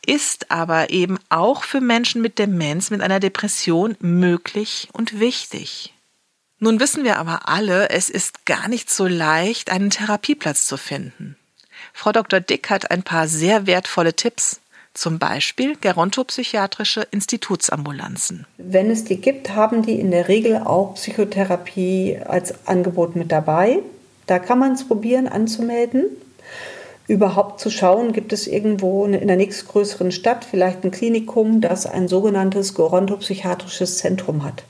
ist 0.04 0.50
aber 0.50 0.90
eben 0.90 1.18
auch 1.28 1.62
für 1.62 1.80
Menschen 1.80 2.20
mit 2.20 2.38
Demenz 2.40 2.90
mit 2.90 3.00
einer 3.00 3.20
Depression 3.20 3.96
möglich 4.00 4.88
und 4.92 5.20
wichtig. 5.20 5.94
Nun 6.58 6.80
wissen 6.80 7.04
wir 7.04 7.18
aber 7.18 7.48
alle, 7.48 7.90
es 7.90 8.10
ist 8.10 8.44
gar 8.44 8.68
nicht 8.68 8.90
so 8.90 9.06
leicht, 9.06 9.70
einen 9.70 9.90
Therapieplatz 9.90 10.66
zu 10.66 10.76
finden. 10.76 11.36
Frau 11.92 12.12
Dr. 12.12 12.40
Dick 12.40 12.70
hat 12.70 12.90
ein 12.90 13.02
paar 13.02 13.28
sehr 13.28 13.66
wertvolle 13.66 14.14
Tipps 14.14 14.60
zum 14.94 15.18
Beispiel 15.18 15.76
gerontopsychiatrische 15.76 17.06
Institutsambulanzen. 17.10 18.46
Wenn 18.58 18.90
es 18.90 19.04
die 19.04 19.16
gibt, 19.20 19.54
haben 19.54 19.82
die 19.82 19.98
in 19.98 20.10
der 20.10 20.28
Regel 20.28 20.58
auch 20.58 20.94
Psychotherapie 20.94 22.18
als 22.24 22.66
Angebot 22.66 23.16
mit 23.16 23.32
dabei. 23.32 23.80
Da 24.26 24.38
kann 24.38 24.58
man 24.58 24.72
es 24.72 24.86
probieren 24.86 25.28
anzumelden. 25.28 26.04
Überhaupt 27.08 27.60
zu 27.60 27.70
schauen, 27.70 28.12
gibt 28.12 28.32
es 28.32 28.46
irgendwo 28.46 29.04
in 29.04 29.26
der 29.26 29.36
nächstgrößeren 29.36 30.12
Stadt 30.12 30.44
vielleicht 30.44 30.84
ein 30.84 30.90
Klinikum, 30.90 31.60
das 31.60 31.86
ein 31.86 32.08
sogenanntes 32.08 32.74
gerontopsychiatrisches 32.74 33.98
Zentrum 33.98 34.44
hat 34.44 34.64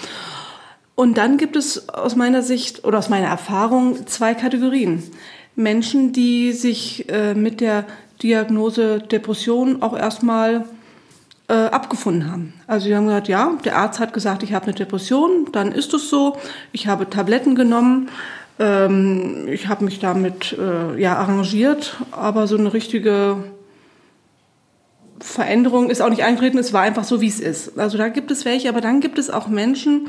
Und 0.95 1.17
dann 1.17 1.37
gibt 1.37 1.57
es 1.57 1.89
aus 1.89 2.15
meiner 2.15 2.41
Sicht 2.41 2.85
oder 2.85 2.99
aus 2.99 3.09
meiner 3.09 3.27
Erfahrung 3.27 4.07
zwei 4.07 4.33
Kategorien. 4.33 5.03
Menschen, 5.59 6.13
die 6.13 6.53
sich 6.53 7.09
äh, 7.09 7.33
mit 7.33 7.59
der 7.59 7.85
Diagnose 8.23 8.99
Depression 8.99 9.81
auch 9.81 9.95
erstmal 9.97 10.65
äh, 11.49 11.53
abgefunden 11.53 12.31
haben. 12.31 12.53
Also 12.65 12.85
sie 12.87 12.95
haben 12.95 13.07
gesagt, 13.07 13.27
ja, 13.27 13.51
der 13.65 13.77
Arzt 13.77 13.99
hat 13.99 14.13
gesagt, 14.13 14.41
ich 14.43 14.53
habe 14.53 14.65
eine 14.65 14.73
Depression, 14.73 15.47
dann 15.51 15.71
ist 15.71 15.93
es 15.93 16.09
so. 16.09 16.37
Ich 16.71 16.87
habe 16.87 17.09
Tabletten 17.09 17.55
genommen, 17.55 18.09
ähm, 18.57 19.47
ich 19.49 19.67
habe 19.67 19.83
mich 19.83 19.99
damit 19.99 20.57
äh, 20.57 20.99
ja 20.99 21.17
arrangiert, 21.17 21.97
aber 22.11 22.47
so 22.47 22.57
eine 22.57 22.73
richtige 22.73 23.37
Veränderung 25.19 25.89
ist 25.89 26.01
auch 26.01 26.09
nicht 26.09 26.23
eingetreten, 26.23 26.57
es 26.57 26.73
war 26.73 26.81
einfach 26.81 27.03
so, 27.03 27.21
wie 27.21 27.27
es 27.27 27.39
ist. 27.39 27.77
Also 27.77 27.97
da 27.97 28.09
gibt 28.09 28.31
es 28.31 28.45
welche, 28.45 28.69
aber 28.69 28.81
dann 28.81 29.01
gibt 29.01 29.17
es 29.17 29.29
auch 29.29 29.47
Menschen, 29.47 30.07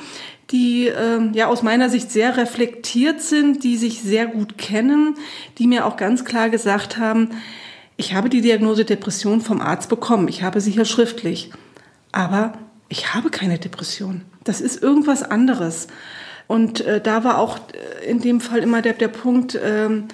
die 0.50 0.86
ähm, 0.86 1.32
ja 1.34 1.46
aus 1.46 1.62
meiner 1.62 1.90
Sicht 1.90 2.10
sehr 2.10 2.36
reflektiert 2.36 3.20
sind, 3.20 3.64
die 3.64 3.76
sich 3.76 4.02
sehr 4.02 4.26
gut 4.26 4.58
kennen, 4.58 5.16
die 5.58 5.66
mir 5.66 5.86
auch 5.86 5.96
ganz 5.96 6.24
klar 6.24 6.50
gesagt 6.50 6.98
haben, 6.98 7.30
ich 7.96 8.14
habe 8.14 8.30
die 8.30 8.40
Diagnose 8.40 8.84
Depression 8.84 9.40
vom 9.40 9.60
Arzt 9.60 9.88
bekommen, 9.88 10.28
ich 10.28 10.42
habe 10.42 10.60
sie 10.60 10.70
hier 10.70 10.86
schriftlich, 10.86 11.50
aber 12.12 12.54
ich 12.88 13.14
habe 13.14 13.30
keine 13.30 13.58
Depression. 13.58 14.22
Das 14.44 14.60
ist 14.60 14.82
irgendwas 14.82 15.22
anderes. 15.22 15.86
Und 16.46 16.80
äh, 16.80 17.00
da 17.00 17.22
war 17.22 17.38
auch 17.38 17.58
äh, 17.58 18.10
in 18.10 18.20
dem 18.20 18.40
Fall 18.40 18.60
immer 18.60 18.82
der, 18.82 18.94
der 18.94 19.08
Punkt, 19.08 19.58
ähm, 19.62 20.08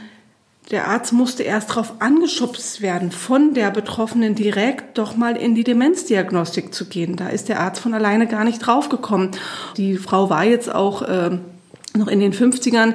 der 0.70 0.88
Arzt 0.88 1.12
musste 1.12 1.44
erst 1.44 1.70
darauf 1.70 2.00
angeschubst 2.00 2.82
werden, 2.82 3.12
von 3.12 3.54
der 3.54 3.70
Betroffenen 3.70 4.34
direkt 4.34 4.98
doch 4.98 5.16
mal 5.16 5.36
in 5.36 5.54
die 5.54 5.62
Demenzdiagnostik 5.62 6.74
zu 6.74 6.86
gehen. 6.86 7.14
Da 7.14 7.28
ist 7.28 7.48
der 7.48 7.60
Arzt 7.60 7.80
von 7.80 7.94
alleine 7.94 8.26
gar 8.26 8.42
nicht 8.42 8.58
draufgekommen. 8.58 9.30
Die 9.76 9.96
Frau 9.96 10.28
war 10.28 10.44
jetzt 10.44 10.74
auch 10.74 11.02
äh, 11.02 11.38
noch 11.94 12.08
in 12.08 12.18
den 12.18 12.32
50ern. 12.32 12.94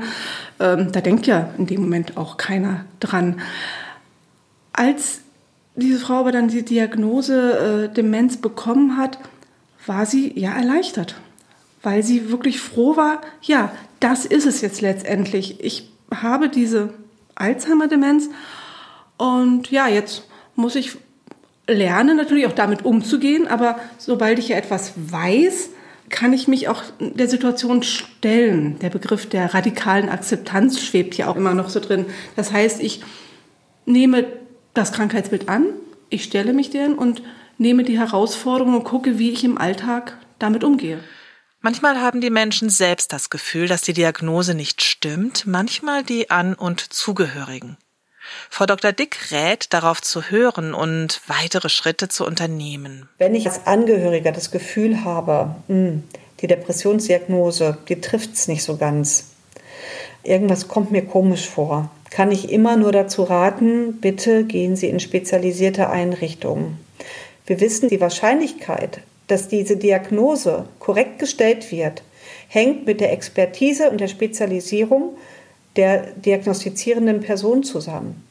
Ähm, 0.59 0.91
da 0.91 0.99
denkt 0.99 1.27
ja 1.27 1.51
in 1.57 1.65
dem 1.65 1.81
Moment 1.81 2.17
auch 2.17 2.35
keiner 2.35 2.85
dran. 2.99 3.39
Als 4.73 5.21
diese 5.75 5.99
Frau 5.99 6.15
aber 6.15 6.33
dann 6.33 6.49
die 6.49 6.65
Diagnose 6.65 7.87
äh, 7.89 7.93
Demenz 7.93 8.35
bekommen 8.35 8.97
hat, 8.97 9.17
war 9.85 10.05
sie 10.05 10.37
ja 10.37 10.51
erleichtert, 10.51 11.15
weil 11.81 12.03
sie 12.03 12.29
wirklich 12.29 12.59
froh 12.59 12.97
war, 12.97 13.21
ja, 13.41 13.71
das 14.01 14.25
ist 14.25 14.45
es 14.45 14.59
jetzt 14.59 14.81
letztendlich. 14.81 15.63
Ich 15.63 15.89
habe 16.13 16.49
diese 16.49 16.93
Alzheimer-Demenz. 17.41 18.29
Und 19.17 19.69
ja, 19.71 19.87
jetzt 19.87 20.27
muss 20.55 20.75
ich 20.75 20.97
lernen, 21.67 22.17
natürlich 22.17 22.47
auch 22.47 22.53
damit 22.53 22.85
umzugehen, 22.85 23.47
aber 23.47 23.79
sobald 23.97 24.39
ich 24.39 24.49
ja 24.49 24.57
etwas 24.57 24.93
weiß, 24.95 25.69
kann 26.09 26.33
ich 26.33 26.47
mich 26.47 26.67
auch 26.67 26.83
der 26.99 27.27
Situation 27.27 27.83
stellen. 27.83 28.77
Der 28.79 28.89
Begriff 28.89 29.27
der 29.29 29.53
radikalen 29.53 30.09
Akzeptanz 30.09 30.81
schwebt 30.81 31.15
ja 31.15 31.27
auch 31.27 31.37
immer 31.37 31.53
noch 31.53 31.69
so 31.69 31.79
drin. 31.79 32.05
Das 32.35 32.51
heißt, 32.51 32.81
ich 32.81 33.01
nehme 33.85 34.25
das 34.73 34.91
Krankheitsbild 34.91 35.49
an, 35.49 35.65
ich 36.09 36.23
stelle 36.23 36.53
mich 36.53 36.69
denen 36.69 36.95
und 36.95 37.23
nehme 37.57 37.83
die 37.83 37.97
Herausforderung 37.97 38.75
und 38.75 38.83
gucke, 38.83 39.19
wie 39.19 39.31
ich 39.31 39.43
im 39.43 39.57
Alltag 39.57 40.17
damit 40.39 40.63
umgehe. 40.63 40.99
Manchmal 41.63 42.01
haben 42.01 42.21
die 42.21 42.31
Menschen 42.31 42.71
selbst 42.71 43.13
das 43.13 43.29
Gefühl, 43.29 43.67
dass 43.67 43.83
die 43.83 43.93
Diagnose 43.93 44.55
nicht 44.55 44.81
stimmt, 44.81 45.45
manchmal 45.45 46.03
die 46.03 46.31
An- 46.31 46.55
und 46.55 46.91
Zugehörigen. 46.91 47.77
Frau 48.49 48.65
Dr. 48.65 48.91
Dick 48.91 49.31
rät, 49.31 49.71
darauf 49.71 50.01
zu 50.01 50.23
hören 50.31 50.73
und 50.73 51.21
weitere 51.27 51.69
Schritte 51.69 52.07
zu 52.07 52.25
unternehmen. 52.25 53.07
Wenn 53.19 53.35
ich 53.35 53.47
als 53.47 53.67
Angehöriger 53.67 54.31
das 54.31 54.49
Gefühl 54.49 55.03
habe, 55.03 55.55
hm, 55.67 56.03
die 56.39 56.47
Depressionsdiagnose, 56.47 57.77
die 57.87 58.01
trifft 58.01 58.33
es 58.33 58.47
nicht 58.47 58.63
so 58.63 58.77
ganz, 58.77 59.31
irgendwas 60.23 60.67
kommt 60.67 60.91
mir 60.91 61.05
komisch 61.05 61.47
vor, 61.47 61.91
kann 62.09 62.31
ich 62.31 62.51
immer 62.51 62.75
nur 62.75 62.91
dazu 62.91 63.23
raten, 63.23 63.99
bitte 64.01 64.45
gehen 64.45 64.75
Sie 64.75 64.87
in 64.87 64.99
spezialisierte 64.99 65.89
Einrichtungen. 65.91 66.79
Wir 67.45 67.59
wissen, 67.59 67.87
die 67.89 68.01
Wahrscheinlichkeit, 68.01 69.01
dass 69.31 69.47
diese 69.47 69.77
Diagnose 69.77 70.65
korrekt 70.79 71.17
gestellt 71.19 71.71
wird, 71.71 72.03
hängt 72.49 72.85
mit 72.85 72.99
der 72.99 73.13
Expertise 73.13 73.89
und 73.89 74.01
der 74.01 74.09
Spezialisierung 74.09 75.15
der 75.77 76.07
diagnostizierenden 76.17 77.21
Person 77.21 77.63
zusammen. 77.63 78.27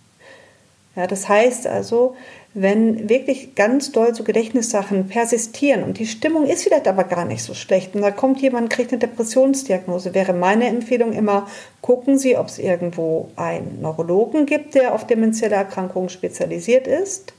Ja, 0.95 1.07
das 1.07 1.27
heißt 1.27 1.67
also, 1.67 2.17
wenn 2.53 3.09
wirklich 3.09 3.55
ganz 3.55 3.93
doll 3.93 4.15
so 4.15 4.25
Gedächtnissachen 4.25 5.09
persistieren 5.09 5.85
und 5.85 5.99
die 5.99 6.07
Stimmung 6.07 6.45
ist 6.45 6.65
vielleicht 6.65 6.87
aber 6.87 7.05
gar 7.05 7.25
nicht 7.25 7.45
so 7.45 7.55
schlecht 7.55 7.95
und 7.95 8.03
da 8.03 8.11
kommt 8.11 8.43
jemand, 8.43 8.69
kriegt 8.69 8.93
eine 8.93 8.99
Depressionsdiagnose, 8.99 10.13
wäre 10.13 10.35
meine 10.35 10.67
Empfehlung 10.67 11.15
immer, 11.15 11.47
gucken 11.81 12.19
Sie, 12.19 12.37
ob 12.37 12.49
es 12.49 12.59
irgendwo 12.59 13.31
einen 13.37 13.81
Neurologen 13.81 14.45
gibt, 14.45 14.75
der 14.75 14.95
auf 14.95 15.07
demenzielle 15.07 15.55
Erkrankungen 15.55 16.11
spezialisiert 16.11 16.87
ist 16.87 17.33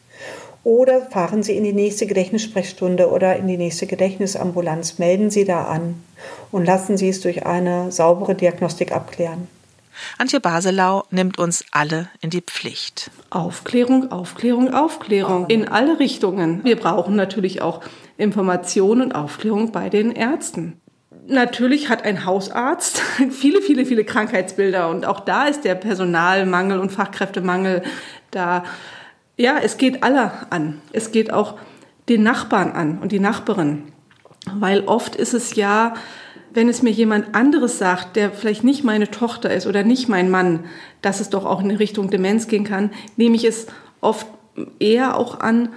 oder 0.63 1.01
fahren 1.01 1.43
Sie 1.43 1.57
in 1.57 1.63
die 1.63 1.73
nächste 1.73 2.05
Gedächtnissprechstunde 2.05 3.09
oder 3.09 3.35
in 3.35 3.47
die 3.47 3.57
nächste 3.57 3.87
Gedächtnisambulanz, 3.87 4.99
melden 4.99 5.31
Sie 5.31 5.45
da 5.45 5.65
an 5.65 5.95
und 6.51 6.65
lassen 6.65 6.97
Sie 6.97 7.09
es 7.09 7.21
durch 7.21 7.45
eine 7.45 7.91
saubere 7.91 8.35
Diagnostik 8.35 8.91
abklären. 8.91 9.47
Antje 10.17 10.39
Baselau 10.39 11.03
nimmt 11.09 11.37
uns 11.37 11.65
alle 11.71 12.09
in 12.21 12.29
die 12.29 12.41
Pflicht. 12.41 13.11
Aufklärung, 13.29 14.11
Aufklärung, 14.11 14.73
Aufklärung 14.73 15.47
in 15.47 15.67
alle 15.67 15.99
Richtungen. 15.99 16.63
Wir 16.63 16.75
brauchen 16.75 17.15
natürlich 17.15 17.61
auch 17.61 17.81
Information 18.17 19.01
und 19.01 19.13
Aufklärung 19.13 19.71
bei 19.71 19.89
den 19.89 20.11
Ärzten. 20.11 20.79
Natürlich 21.27 21.89
hat 21.89 22.03
ein 22.03 22.25
Hausarzt 22.25 23.01
viele, 23.31 23.61
viele, 23.61 23.85
viele 23.85 24.03
Krankheitsbilder 24.03 24.89
und 24.89 25.05
auch 25.05 25.19
da 25.19 25.45
ist 25.45 25.63
der 25.65 25.75
Personalmangel 25.75 26.79
und 26.79 26.91
Fachkräftemangel 26.91 27.83
da 28.31 28.63
ja, 29.37 29.57
es 29.61 29.77
geht 29.77 30.03
alle 30.03 30.31
an. 30.49 30.81
Es 30.91 31.11
geht 31.11 31.33
auch 31.33 31.57
den 32.09 32.23
Nachbarn 32.23 32.71
an 32.71 32.99
und 32.99 33.11
die 33.11 33.19
Nachbarin. 33.19 33.83
Weil 34.53 34.81
oft 34.81 35.15
ist 35.15 35.33
es 35.33 35.55
ja, 35.55 35.93
wenn 36.53 36.67
es 36.67 36.81
mir 36.81 36.91
jemand 36.91 37.35
anderes 37.35 37.77
sagt, 37.77 38.15
der 38.15 38.31
vielleicht 38.31 38.63
nicht 38.63 38.83
meine 38.83 39.09
Tochter 39.09 39.53
ist 39.53 39.67
oder 39.67 39.83
nicht 39.83 40.09
mein 40.09 40.29
Mann, 40.29 40.65
dass 41.01 41.19
es 41.19 41.29
doch 41.29 41.45
auch 41.45 41.61
in 41.61 41.71
Richtung 41.71 42.09
Demenz 42.09 42.47
gehen 42.47 42.63
kann, 42.63 42.91
nehme 43.15 43.35
ich 43.35 43.45
es 43.45 43.67
oft 44.01 44.27
eher 44.79 45.17
auch 45.17 45.39
an, 45.39 45.69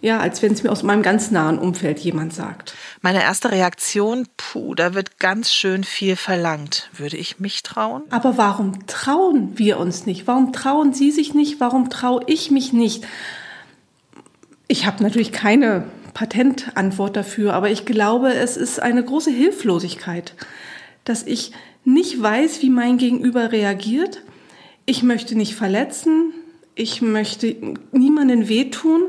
ja, 0.00 0.20
als 0.20 0.42
wenn 0.42 0.52
es 0.52 0.62
mir 0.62 0.70
aus 0.70 0.82
meinem 0.82 1.02
ganz 1.02 1.30
nahen 1.30 1.58
Umfeld 1.58 1.98
jemand 1.98 2.32
sagt. 2.32 2.74
Meine 3.00 3.22
erste 3.22 3.50
Reaktion, 3.50 4.26
puh, 4.36 4.74
da 4.74 4.94
wird 4.94 5.18
ganz 5.18 5.52
schön 5.52 5.82
viel 5.84 6.16
verlangt. 6.16 6.88
Würde 6.96 7.16
ich 7.16 7.40
mich 7.40 7.62
trauen? 7.62 8.02
Aber 8.10 8.38
warum 8.38 8.86
trauen 8.86 9.58
wir 9.58 9.78
uns 9.78 10.06
nicht? 10.06 10.26
Warum 10.26 10.52
trauen 10.52 10.92
Sie 10.92 11.10
sich 11.10 11.34
nicht? 11.34 11.60
Warum 11.60 11.90
traue 11.90 12.22
ich 12.26 12.50
mich 12.50 12.72
nicht? 12.72 13.06
Ich 14.68 14.86
habe 14.86 15.02
natürlich 15.02 15.32
keine 15.32 15.84
Patentantwort 16.14 17.16
dafür, 17.16 17.54
aber 17.54 17.70
ich 17.70 17.84
glaube, 17.84 18.34
es 18.34 18.56
ist 18.56 18.80
eine 18.80 19.04
große 19.04 19.30
Hilflosigkeit, 19.30 20.34
dass 21.04 21.22
ich 21.22 21.52
nicht 21.84 22.22
weiß, 22.22 22.62
wie 22.62 22.70
mein 22.70 22.98
Gegenüber 22.98 23.50
reagiert. 23.50 24.22
Ich 24.84 25.02
möchte 25.02 25.36
nicht 25.36 25.54
verletzen. 25.54 26.32
Ich 26.74 27.02
möchte 27.02 27.56
niemanden 27.92 28.48
wehtun. 28.48 29.02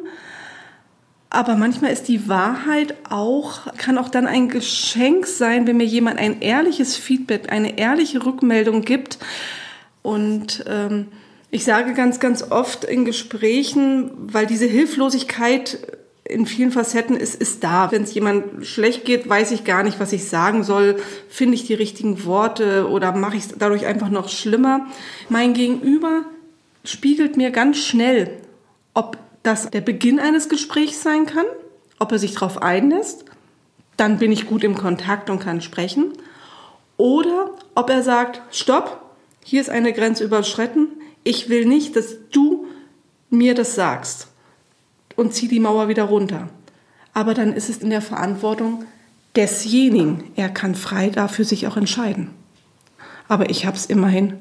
Aber 1.29 1.55
manchmal 1.55 1.91
ist 1.91 2.07
die 2.07 2.27
Wahrheit 2.27 2.95
auch, 3.07 3.73
kann 3.77 3.99
auch 3.99 4.09
dann 4.09 4.25
ein 4.25 4.49
Geschenk 4.49 5.27
sein, 5.27 5.67
wenn 5.67 5.77
mir 5.77 5.85
jemand 5.85 6.17
ein 6.17 6.41
ehrliches 6.41 6.97
Feedback, 6.97 7.51
eine 7.51 7.77
ehrliche 7.77 8.25
Rückmeldung 8.25 8.81
gibt. 8.81 9.19
Und 10.01 10.65
ähm, 10.67 11.07
ich 11.51 11.63
sage 11.63 11.93
ganz, 11.93 12.19
ganz 12.19 12.51
oft 12.51 12.83
in 12.83 13.05
Gesprächen, 13.05 14.11
weil 14.17 14.47
diese 14.47 14.65
Hilflosigkeit 14.65 15.77
in 16.23 16.45
vielen 16.45 16.71
Facetten 16.71 17.15
ist, 17.15 17.35
ist 17.35 17.63
da. 17.63 17.91
Wenn 17.91 18.03
es 18.03 18.13
jemand 18.13 18.65
schlecht 18.65 19.05
geht, 19.05 19.27
weiß 19.27 19.51
ich 19.51 19.63
gar 19.65 19.83
nicht, 19.83 19.99
was 19.99 20.13
ich 20.13 20.25
sagen 20.25 20.63
soll. 20.63 20.97
Finde 21.27 21.55
ich 21.55 21.65
die 21.65 21.73
richtigen 21.73 22.25
Worte 22.25 22.87
oder 22.87 23.11
mache 23.11 23.37
ich 23.37 23.45
es 23.45 23.55
dadurch 23.57 23.85
einfach 23.85 24.09
noch 24.09 24.29
schlimmer? 24.29 24.87
Mein 25.27 25.53
Gegenüber 25.53 26.23
spiegelt 26.83 27.37
mir 27.37 27.51
ganz 27.51 27.77
schnell, 27.77 28.31
ob 28.93 29.17
das 29.43 29.69
der 29.69 29.81
Beginn 29.81 30.19
eines 30.19 30.49
Gesprächs 30.49 31.01
sein 31.01 31.25
kann, 31.25 31.45
ob 31.99 32.11
er 32.11 32.19
sich 32.19 32.33
darauf 32.33 32.61
einlässt, 32.61 33.25
dann 33.97 34.17
bin 34.17 34.31
ich 34.31 34.47
gut 34.47 34.63
im 34.63 34.75
Kontakt 34.75 35.29
und 35.29 35.39
kann 35.39 35.61
sprechen. 35.61 36.13
Oder 36.97 37.51
ob 37.75 37.89
er 37.89 38.03
sagt, 38.03 38.41
stopp, 38.51 39.01
hier 39.43 39.61
ist 39.61 39.69
eine 39.69 39.93
Grenze 39.93 40.23
überschritten, 40.23 40.87
Ich 41.23 41.49
will 41.49 41.65
nicht, 41.65 41.95
dass 41.95 42.29
du 42.31 42.65
mir 43.29 43.53
das 43.53 43.75
sagst 43.75 44.27
und 45.15 45.33
zieh 45.33 45.49
die 45.49 45.59
Mauer 45.59 45.89
wieder 45.89 46.03
runter. 46.03 46.47
Aber 47.13 47.33
dann 47.33 47.53
ist 47.53 47.69
es 47.69 47.79
in 47.79 47.89
der 47.89 48.01
Verantwortung 48.01 48.85
desjenigen. 49.35 50.23
Er 50.35 50.49
kann 50.49 50.75
frei 50.75 51.09
dafür 51.09 51.43
sich 51.45 51.67
auch 51.67 51.77
entscheiden. 51.77 52.29
Aber 53.27 53.49
ich 53.49 53.65
habe 53.65 53.75
es 53.75 53.85
immerhin 53.85 54.39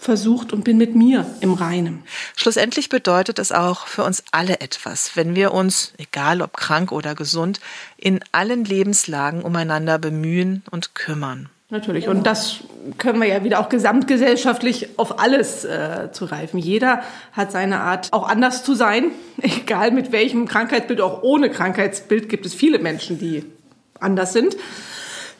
versucht 0.00 0.52
und 0.52 0.64
bin 0.64 0.78
mit 0.78 0.94
mir 0.94 1.26
im 1.40 1.52
Reinen. 1.52 2.02
Schlussendlich 2.36 2.88
bedeutet 2.88 3.38
es 3.38 3.52
auch 3.52 3.86
für 3.86 4.04
uns 4.04 4.24
alle 4.32 4.60
etwas, 4.60 5.16
wenn 5.16 5.34
wir 5.34 5.52
uns, 5.52 5.92
egal 5.98 6.42
ob 6.42 6.56
krank 6.56 6.92
oder 6.92 7.14
gesund, 7.14 7.60
in 7.96 8.20
allen 8.32 8.64
Lebenslagen 8.64 9.42
umeinander 9.42 9.98
bemühen 9.98 10.62
und 10.70 10.94
kümmern. 10.94 11.48
Natürlich. 11.70 12.08
Und 12.08 12.26
das 12.26 12.60
können 12.96 13.20
wir 13.20 13.28
ja 13.28 13.44
wieder 13.44 13.60
auch 13.60 13.68
gesamtgesellschaftlich 13.68 14.88
auf 14.96 15.18
alles 15.18 15.66
äh, 15.66 16.10
zu 16.12 16.24
reifen. 16.24 16.58
Jeder 16.58 17.02
hat 17.32 17.52
seine 17.52 17.80
Art, 17.80 18.10
auch 18.12 18.26
anders 18.26 18.64
zu 18.64 18.74
sein. 18.74 19.10
Egal 19.42 19.90
mit 19.90 20.10
welchem 20.10 20.48
Krankheitsbild, 20.48 21.02
auch 21.02 21.22
ohne 21.22 21.50
Krankheitsbild 21.50 22.30
gibt 22.30 22.46
es 22.46 22.54
viele 22.54 22.78
Menschen, 22.78 23.18
die 23.18 23.44
anders 24.00 24.32
sind. 24.32 24.56